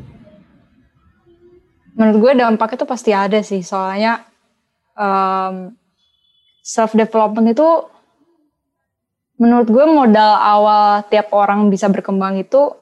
[1.96, 4.20] menurut gue dampaknya tuh pasti ada sih soalnya
[6.60, 7.64] self development itu
[9.37, 12.72] menurut gue modal awal tiap orang bisa berkembang itu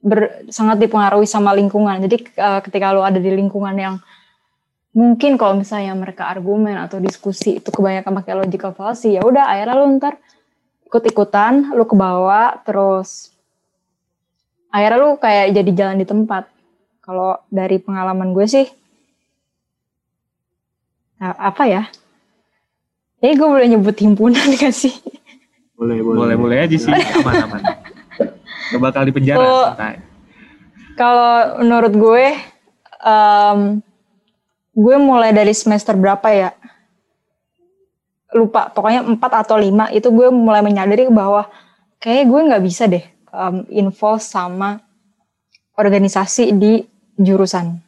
[0.00, 3.96] ber- sangat dipengaruhi sama lingkungan jadi eh, ketika lo ada di lingkungan yang
[4.94, 9.74] mungkin kalau misalnya mereka argumen atau diskusi itu kebanyakan pakai logical fallacy ya udah akhirnya
[9.76, 10.14] lo ntar
[10.86, 13.34] ikut-ikutan lo ke bawah terus
[14.70, 16.54] akhirnya lo kayak jadi jalan di tempat
[17.04, 18.64] kalau dari pengalaman gue sih,
[21.20, 21.84] apa ya?
[23.24, 24.92] Eh, gue boleh nyebut himpunan gak sih?
[25.74, 27.62] boleh boleh Boleh boleh aja sih, aman aman.
[28.70, 29.96] Gak bakal di penjara, santai.
[30.94, 32.26] Kalau menurut gue,
[33.02, 33.58] em,
[34.76, 36.50] gue mulai dari semester berapa ya?
[38.36, 41.48] Lupa, pokoknya 4 atau 5 itu gue mulai menyadari bahwa
[41.98, 43.02] kayak gue nggak bisa deh
[43.32, 44.78] em, involve sama
[45.74, 46.86] organisasi di
[47.18, 47.80] jurusan.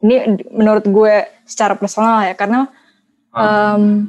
[0.00, 2.66] Ini menurut gue secara personal ya, karena
[3.36, 4.08] em,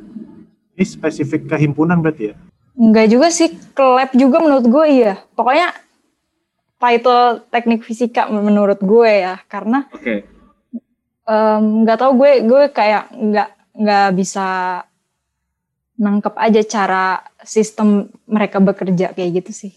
[0.82, 2.36] ini spesifik ke himpunan berarti ya
[2.72, 5.20] Enggak juga sih, ke lab juga menurut gue iya.
[5.38, 5.76] Pokoknya
[6.82, 10.26] title teknik fisika menurut gue ya, karena Oke,
[11.30, 14.48] em, nggak tahu gue gue kayak nggak nggak bisa
[16.02, 17.06] nangkep aja cara
[17.46, 19.74] sistem mereka bekerja kayak gitu sih.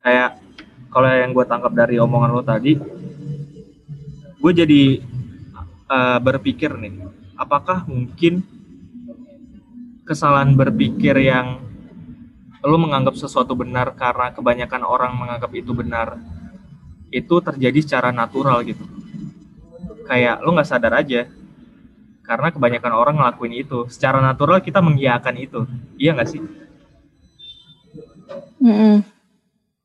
[0.00, 0.40] kayak
[0.88, 2.78] kalau yang gue tangkap dari omongan lo tadi,
[4.40, 4.82] gue jadi
[5.92, 6.94] eh, berpikir nih,
[7.36, 8.40] apakah mungkin
[10.08, 11.60] kesalahan berpikir yang
[12.64, 16.16] lo menganggap sesuatu benar karena kebanyakan orang menganggap itu benar,
[17.12, 18.82] itu terjadi secara natural gitu.
[20.08, 21.28] Kayak lo nggak sadar aja,
[22.24, 23.84] karena kebanyakan orang ngelakuin itu.
[23.92, 25.60] Secara natural kita mengiyakan itu,
[26.00, 26.42] iya nggak sih?
[28.58, 29.06] Mm-mm.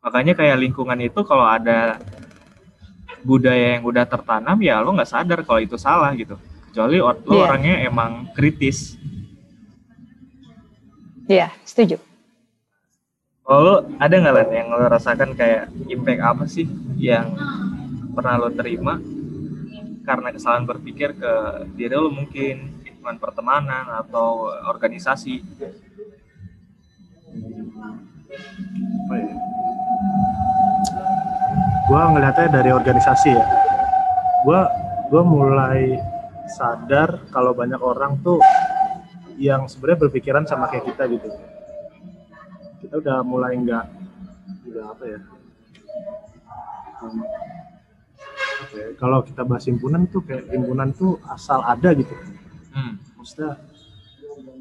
[0.03, 1.95] makanya kayak lingkungan itu kalau ada
[3.23, 6.35] budaya yang udah tertanam ya lo nggak sadar kalau itu salah gitu
[6.67, 7.39] kecuali lo Iya.
[7.47, 8.99] orangnya emang kritis
[11.27, 11.97] Iya, setuju.
[13.43, 16.63] kalau lo ada nggak Len, yang lo rasakan kayak impact apa sih
[16.95, 17.35] yang
[18.15, 18.95] pernah lo terima
[20.03, 21.33] karena kesalahan berpikir ke
[21.75, 25.43] diri lo mungkin lingkungan pertemanan atau organisasi?
[25.59, 25.71] Ya?
[31.83, 33.45] Gue ngelihatnya dari organisasi ya.
[34.47, 34.59] Gue
[35.11, 35.99] gue mulai
[36.47, 38.39] sadar kalau banyak orang tuh
[39.37, 41.27] yang sebenarnya berpikiran sama kayak kita gitu.
[42.83, 43.85] Kita udah mulai nggak
[44.69, 45.19] udah apa ya?
[47.03, 47.19] Um,
[48.63, 52.13] apa ya, kalau kita bahas himpunan tuh kayak himpunan tuh asal ada gitu.
[52.73, 52.97] Hmm.
[53.21, 53.61] maksudnya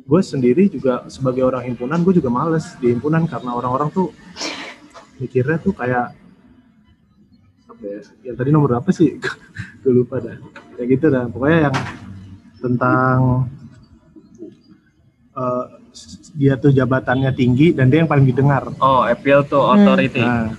[0.05, 4.13] gue sendiri juga sebagai orang himpunan gue juga males di himpunan karena orang-orang tuh
[5.17, 6.13] mikirnya tuh kayak
[7.73, 8.01] apa ya?
[8.27, 9.17] Yang tadi nomor apa sih?
[9.83, 10.39] Gue lupa dah.
[10.79, 11.25] Kayak gitu dah.
[11.27, 11.77] Pokoknya yang
[12.63, 13.19] tentang
[15.33, 15.65] eh,
[16.33, 19.73] dia tuh jabatannya tinggi dan dia yang paling didengar oh appeal to Hmm.
[19.75, 20.53] authority Nah,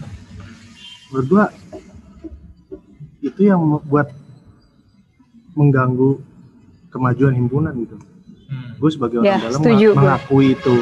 [1.08, 1.46] menurut gua
[3.20, 4.10] itu yang buat
[5.54, 6.20] mengganggu
[6.90, 7.98] kemajuan himpunan gitu
[8.44, 8.78] Hmm.
[8.78, 9.98] gue sebagai Ya, orang dalam setuju gue.
[9.98, 10.76] mengakui itu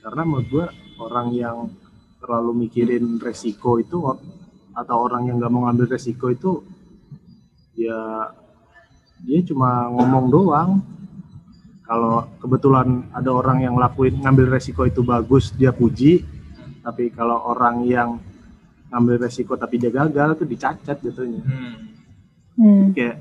[0.00, 0.66] karena menurut gue
[0.98, 1.56] orang yang
[2.16, 3.98] terlalu mikirin resiko itu
[4.70, 6.62] atau orang yang nggak mau ngambil resiko itu
[7.74, 8.30] ya
[9.18, 10.70] dia cuma ngomong doang
[11.90, 16.22] kalau kebetulan ada orang yang lakuin ngambil resiko itu bagus dia puji
[16.80, 18.22] tapi kalau orang yang
[18.88, 21.74] ngambil resiko tapi dia gagal itu dicacat jatuhnya Hmm.
[22.54, 22.84] Hmm.
[22.92, 23.18] kayak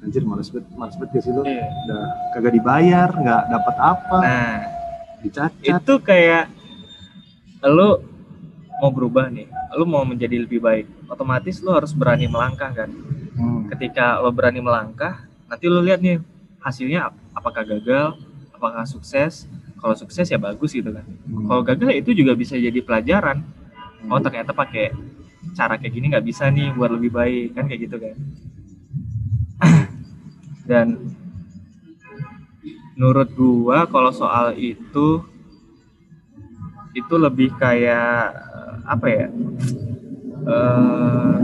[0.00, 1.62] anjir males banget males banget gak sih lu Iya.
[1.62, 4.56] udah kagak dibayar nggak dapat apa Nah,
[5.20, 6.44] dicacat itu kayak
[7.64, 8.02] lu
[8.76, 12.90] mau berubah nih, lu mau menjadi lebih baik, otomatis lu harus berani melangkah kan.
[13.32, 13.70] Hmm.
[13.70, 16.18] Ketika lo berani melangkah, nanti lu lihat nih
[16.62, 18.16] hasilnya ap- apakah gagal,
[18.54, 19.50] apakah sukses.
[19.82, 21.02] Kalau sukses ya bagus gitu kan.
[21.02, 21.50] Hmm.
[21.50, 23.42] Kalau gagal ya itu juga bisa jadi pelajaran.
[24.06, 24.94] Oh ternyata pakai
[25.58, 28.16] cara kayak gini nggak bisa nih buat lebih baik kan kayak gitu kan.
[30.70, 30.86] Dan
[32.94, 35.26] menurut gua kalau soal itu
[36.94, 38.30] itu lebih kayak
[38.86, 39.26] apa ya?
[40.42, 41.34] eh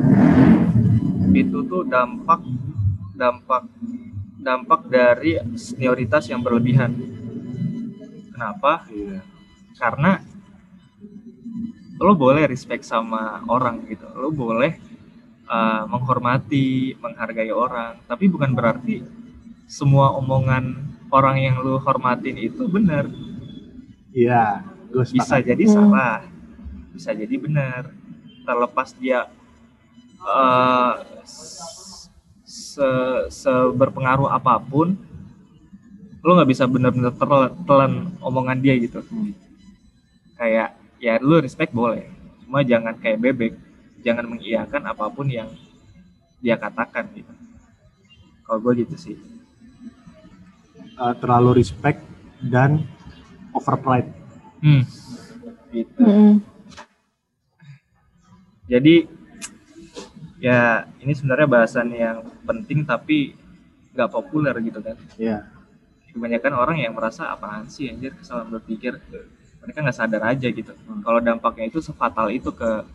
[1.39, 2.43] itu tuh dampak
[3.15, 3.63] dampak
[4.39, 6.95] dampak dari senioritas yang berlebihan.
[8.33, 8.87] Kenapa?
[8.89, 9.21] Iya.
[9.75, 10.23] Karena
[11.99, 14.79] lo boleh respect sama orang gitu, lo boleh
[15.51, 19.03] uh, menghormati, menghargai orang, tapi bukan berarti
[19.67, 20.79] semua omongan
[21.11, 23.11] orang yang lo hormatin itu benar.
[24.15, 24.63] Iya,
[24.95, 25.47] gue Bisa sepakat.
[25.51, 25.75] jadi Hmm.
[25.75, 26.19] salah,
[26.95, 27.91] bisa jadi benar.
[28.47, 29.27] Terlepas dia
[30.23, 31.03] uh,
[32.59, 32.89] se,
[33.31, 34.99] seberpengaruh apa pun,
[36.27, 38.99] lo nggak bisa benar-benar terle- telan omongan dia gitu.
[40.35, 42.11] Kayak ya lu respect boleh,
[42.43, 43.55] cuma jangan kayak bebek,
[44.03, 45.47] jangan mengiyakan apa pun yang
[46.43, 47.31] dia katakan gitu.
[48.43, 49.17] Kalau gue gitu sih.
[50.99, 52.03] Eh, terlalu respect
[52.43, 52.83] dan
[53.55, 54.11] over pride.
[54.59, 54.83] Hmm.
[55.71, 56.03] Gitu.
[56.03, 56.43] Mm-mm.
[58.69, 59.09] Jadi
[60.39, 63.35] ya ini sebenarnya bahasan yang penting tapi
[63.95, 64.97] nggak populer gitu kan.
[65.19, 65.47] Iya.
[66.15, 68.97] Kebanyakan orang yang merasa apaan sih anjir kesalahan berpikir
[69.63, 70.73] mereka nggak sadar aja gitu.
[71.03, 72.87] Kalau dampaknya itu sefatal itu ke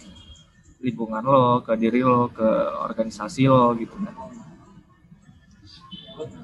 [0.83, 2.47] lingkungan lo, ke diri lo, ke
[2.87, 4.15] organisasi lo gitu kan.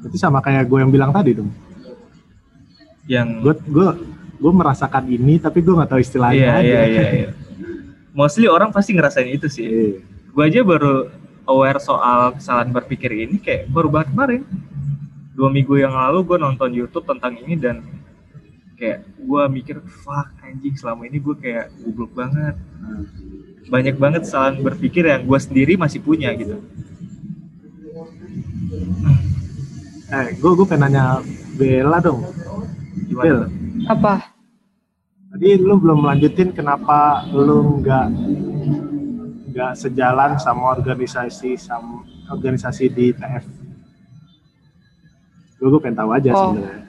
[0.03, 1.51] Berarti sama kayak gue yang bilang tadi dong.
[3.09, 3.87] Yang Gue gue
[4.39, 6.63] gue merasakan ini tapi gue nggak tahu istilahnya iya aja.
[6.63, 7.29] iya iya iya.
[8.17, 9.65] Mostly orang pasti ngerasain itu sih.
[9.67, 10.18] Iya.
[10.39, 11.11] Gue aja baru
[11.51, 14.41] aware soal kesalahan berpikir ini kayak baru banget kemarin
[15.35, 17.83] dua minggu yang lalu gue nonton YouTube tentang ini dan
[18.79, 22.55] kayak gue mikir fuck anjing selama ini gue kayak goblok banget
[23.67, 26.55] banyak banget kesalahan berpikir yang gue sendiri masih punya gitu
[30.09, 31.19] Eh, gue gue pengen nanya
[31.59, 32.23] Bella dong.
[33.11, 33.39] gimana Bel?
[33.91, 34.39] Apa?
[35.35, 38.07] tadi lu belum melanjutin kenapa lu nggak
[39.49, 43.45] nggak sejalan sama organisasi sama organisasi di TF.
[45.59, 46.53] Gue gue pengen tahu aja Oh.
[46.55, 46.85] sebenarnya.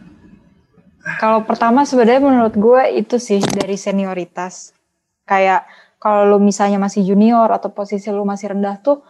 [1.17, 4.77] Kalau pertama sebenarnya menurut gue itu sih dari senioritas.
[5.25, 5.65] Kayak
[5.97, 9.01] kalau lu misalnya masih junior atau posisi lu masih rendah tuh,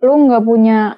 [0.00, 0.96] lu nggak punya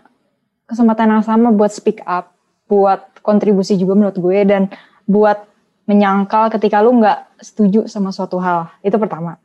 [0.71, 2.31] kesempatan yang sama buat speak up,
[2.71, 4.63] buat kontribusi juga menurut gue dan
[5.05, 5.45] buat
[5.89, 8.71] menyangkal ketika lu nggak setuju sama suatu hal.
[8.85, 9.41] Itu pertama.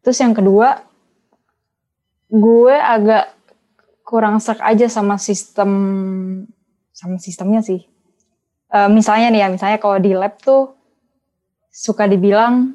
[0.00, 0.80] Terus yang kedua,
[2.30, 3.34] gue agak
[4.06, 5.70] kurang serk aja sama sistem
[6.94, 7.86] sama sistemnya sih.
[8.70, 10.74] Eh, misalnya nih ya, misalnya kalau di lab tuh
[11.70, 12.74] suka dibilang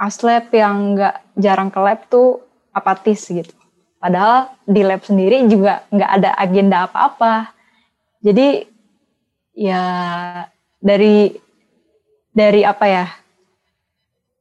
[0.00, 2.40] aslab yang nggak jarang ke lab tuh
[2.72, 3.52] apatis gitu.
[4.00, 7.52] Padahal di lab sendiri juga nggak ada agenda apa-apa.
[8.24, 8.64] Jadi
[9.52, 9.84] ya
[10.80, 11.36] dari
[12.32, 13.06] dari apa ya?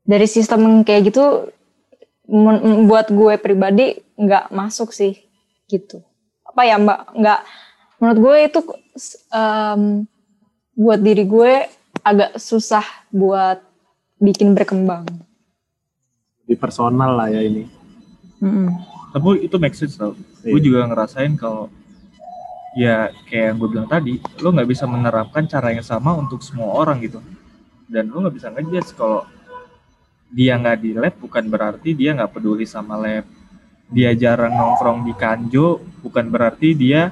[0.07, 1.51] Dari sistem kayak gitu
[2.85, 5.17] buat gue pribadi nggak masuk sih
[5.65, 6.05] gitu.
[6.45, 6.99] Apa ya mbak?
[7.17, 7.39] Nggak
[7.97, 8.59] menurut gue itu
[9.29, 9.81] em,
[10.73, 11.65] buat diri gue
[11.99, 13.59] agak susah buat
[14.17, 15.09] bikin berkembang.
[16.45, 17.65] Di personal lah ya ini.
[18.39, 18.71] Mm-mm.
[19.11, 20.15] tapi itu make sense tau
[20.47, 20.55] Iya.
[20.55, 21.67] gue juga ngerasain kalau
[22.71, 26.71] ya kayak yang gue bilang tadi lo nggak bisa menerapkan cara yang sama untuk semua
[26.71, 27.19] orang gitu
[27.91, 29.27] dan lo nggak bisa ngejudge kalau
[30.29, 33.25] dia nggak di lab bukan berarti dia nggak peduli sama lab
[33.89, 37.09] dia jarang nongkrong di kanjo bukan berarti dia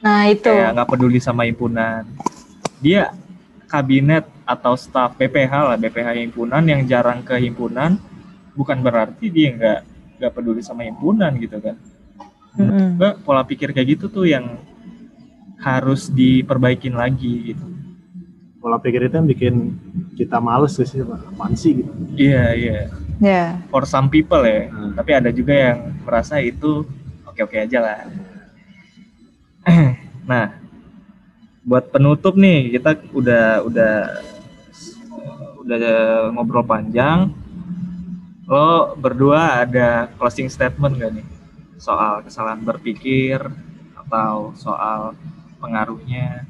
[0.00, 0.48] Nah itu.
[0.48, 2.08] kayak nggak peduli sama himpunan
[2.80, 3.12] dia
[3.68, 8.00] kabinet atau staf BPH lah BPH himpunan yang jarang ke himpunan
[8.56, 9.80] bukan berarti dia nggak
[10.16, 11.76] nggak peduli sama himpunan gitu kan
[12.58, 12.98] Mm-mm.
[12.98, 14.58] Mbak, pola pikir kayak gitu tuh yang
[15.62, 17.62] harus diperbaikin lagi gitu.
[18.60, 19.54] Pola pikir itu yang bikin
[20.20, 21.90] kita males sih, sih, apaan sih gitu.
[22.12, 22.78] Iya iya.
[23.16, 23.44] Ya.
[23.72, 24.68] For some people ya.
[24.68, 24.92] Hmm.
[24.92, 26.84] Tapi ada juga yang merasa itu
[27.24, 27.98] oke-oke aja lah.
[30.30, 30.60] nah,
[31.64, 33.94] buat penutup nih kita udah udah
[35.64, 35.80] udah
[36.36, 37.32] ngobrol panjang.
[38.44, 41.26] Lo berdua ada closing statement gak nih
[41.80, 43.40] soal kesalahan berpikir
[43.96, 45.16] atau soal
[45.56, 46.44] pengaruhnya?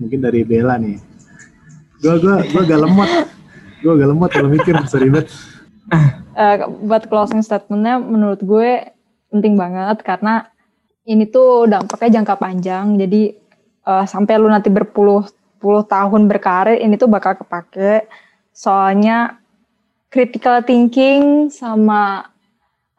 [0.00, 0.98] Mungkin dari Bella nih.
[2.02, 3.10] Gua gua gua agak lemot.
[3.80, 5.28] Gua agak lemot kalau mikir sorry banget.
[6.34, 8.90] Eh, buat closing statementnya menurut gue
[9.30, 10.50] penting banget karena
[11.06, 13.22] ini tuh dampaknya jangka panjang jadi
[13.86, 18.10] eh, sampai lu nanti berpuluh-puluh tahun berkarir ini tuh bakal kepake
[18.50, 19.38] soalnya
[20.10, 22.26] critical thinking sama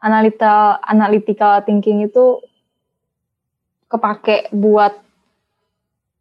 [0.00, 2.40] analytical analytical thinking itu
[3.92, 4.96] kepake buat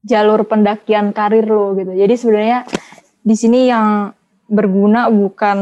[0.06, 2.60] jalur pendakian karir lo gitu jadi sebenarnya
[3.26, 4.14] di sini yang
[4.46, 5.60] berguna bukan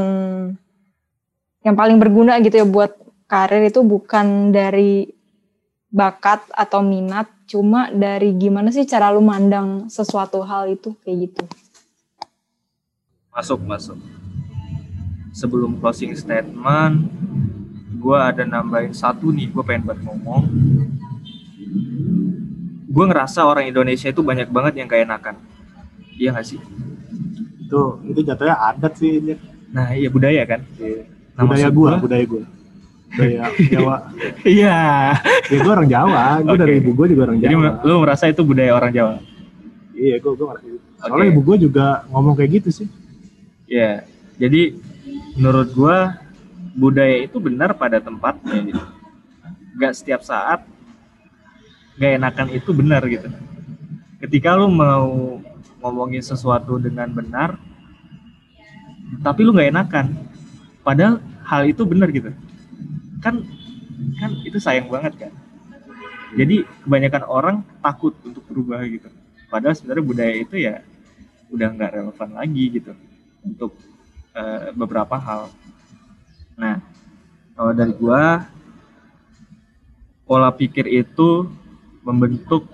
[1.63, 2.91] yang paling berguna gitu ya buat
[3.31, 5.07] karir itu bukan dari
[5.93, 11.45] bakat atau minat, cuma dari gimana sih cara lu mandang sesuatu hal itu kayak gitu.
[13.29, 13.97] Masuk masuk.
[15.33, 17.09] Sebelum closing statement,
[17.97, 20.43] gue ada nambahin satu nih, gue pengen buat ngomong.
[22.93, 25.35] Gue ngerasa orang Indonesia itu banyak banget yang keenakan.
[26.13, 26.61] Iya gak sih?
[27.59, 29.17] Itu itu jatuhnya adat sih.
[29.19, 29.39] Nyet.
[29.73, 30.61] Nah iya budaya kan?
[31.33, 32.45] Nah, budaya gua- budaya gua.
[33.09, 33.95] Budaya Jawa.
[34.45, 34.77] Iya.
[35.49, 36.61] Ya gua orang Jawa, gua Oke.
[36.61, 37.69] dari ibu gua juga orang Jadi Jawa.
[37.81, 39.13] lu merasa itu budaya orang Jawa?
[39.93, 40.67] Iya, gua gua ngerti.
[41.01, 41.31] Soalnya Oke.
[41.33, 42.87] ibu gua juga ngomong kayak gitu sih.
[43.65, 44.05] Iya.
[44.37, 44.61] Jadi
[45.33, 45.97] menurut gua
[46.73, 48.83] budaya itu benar pada tempatnya gitu.
[49.73, 50.61] Gak setiap saat
[51.97, 53.29] gak enakan itu benar gitu.
[54.23, 55.37] Ketika lu mau
[55.83, 57.59] ngomongin sesuatu dengan benar,
[59.21, 60.05] tapi lu gak enakan,
[60.81, 62.31] padahal hal itu benar gitu.
[63.19, 63.43] Kan
[64.17, 65.33] kan itu sayang banget kan.
[66.33, 69.05] Jadi kebanyakan orang takut untuk berubah gitu.
[69.53, 70.81] Padahal sebenarnya budaya itu ya
[71.53, 72.93] udah nggak relevan lagi gitu
[73.45, 73.77] untuk
[74.33, 75.53] eh, beberapa hal.
[76.57, 76.81] Nah,
[77.53, 78.49] kalau dari gua
[80.25, 81.45] pola pikir itu
[82.03, 82.67] membentuk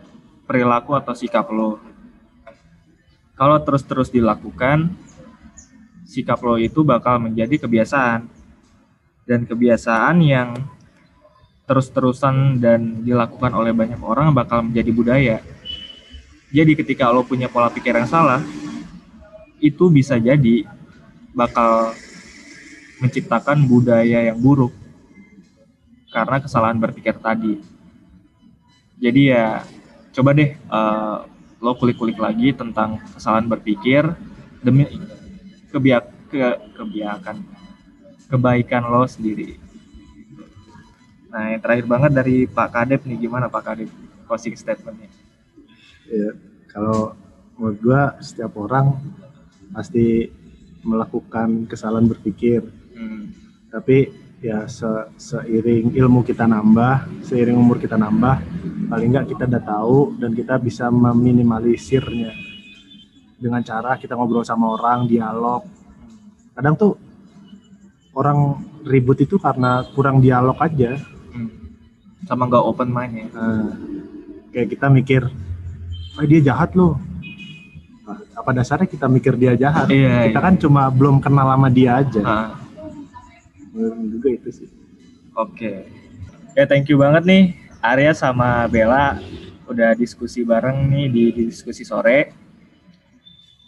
[0.50, 1.78] perilaku atau sikap lo.
[3.38, 4.92] Kalau terus-terus dilakukan,
[6.04, 8.28] sikap lo itu bakal menjadi kebiasaan.
[9.30, 10.58] Dan kebiasaan yang
[11.70, 15.38] terus-terusan dan dilakukan oleh banyak orang bakal menjadi budaya.
[16.50, 18.42] Jadi ketika lo punya pola pikir yang salah,
[19.62, 20.66] itu bisa jadi
[21.30, 21.94] bakal
[22.98, 24.74] menciptakan budaya yang buruk
[26.10, 27.62] karena kesalahan berpikir tadi.
[29.00, 29.64] Jadi ya
[30.12, 31.18] coba deh eh,
[31.60, 34.04] lo kulik-kulik lagi tentang kesalahan berpikir
[34.60, 34.88] demi
[35.72, 37.42] kebiak ke kebiakan
[38.30, 39.56] kebaikan lo sendiri.
[41.32, 43.90] Nah yang terakhir banget dari Pak Kadep nih gimana Pak Kadep
[44.28, 45.10] closing statementnya?
[46.10, 46.34] Ya,
[46.70, 47.18] kalau
[47.58, 48.98] menurut gua setiap orang
[49.74, 50.30] pasti
[50.86, 52.66] melakukan kesalahan berpikir,
[53.00, 53.32] Hmm,
[53.72, 58.40] tapi ya se- seiring ilmu kita nambah, seiring umur kita nambah,
[58.88, 62.32] paling nggak kita udah tahu dan kita bisa meminimalisirnya
[63.40, 65.64] dengan cara kita ngobrol sama orang, dialog.
[66.56, 66.94] Kadang tuh
[68.16, 71.00] orang ribut itu karena kurang dialog aja.
[71.36, 71.50] hmm.
[72.28, 73.28] Sama nggak open mind ya?
[73.32, 73.72] Nah,
[74.52, 75.24] kayak kita mikir,
[76.20, 77.00] oh dia jahat loh.
[78.04, 79.88] Nah, apa dasarnya kita mikir dia jahat?
[79.88, 80.46] Iya, kita iya.
[80.52, 82.24] kan cuma belum kenal sama dia aja.
[82.24, 82.59] Ah.
[83.74, 84.70] Menurut juga itu sih.
[85.38, 85.88] Oke.
[86.58, 87.44] Ya thank you banget nih
[87.80, 89.22] Arya sama Bella
[89.70, 92.34] udah diskusi bareng nih di, di diskusi sore.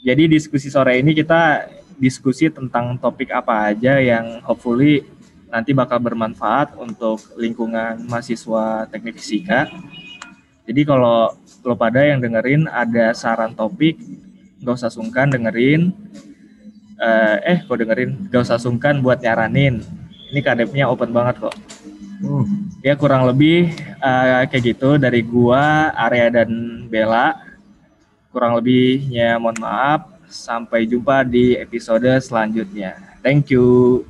[0.02, 1.70] Jadi diskusi sore ini kita
[2.02, 5.06] diskusi tentang topik apa aja yang hopefully
[5.54, 9.70] nanti bakal bermanfaat untuk lingkungan mahasiswa teknik fisika.
[10.66, 14.00] Jadi kalau lo pada yang dengerin ada saran topik,
[14.64, 15.94] nggak usah sungkan dengerin.
[17.02, 19.82] Eh, eh kok dengerin, nggak usah sungkan buat nyaranin.
[20.30, 21.56] Ini kadepnya open banget kok.
[22.22, 22.70] Hmm.
[22.86, 27.42] ya kurang lebih eh, kayak gitu dari gua Arya dan Bella.
[28.30, 30.14] Kurang lebihnya mohon maaf.
[30.30, 32.96] Sampai jumpa di episode selanjutnya.
[33.26, 34.06] Thank you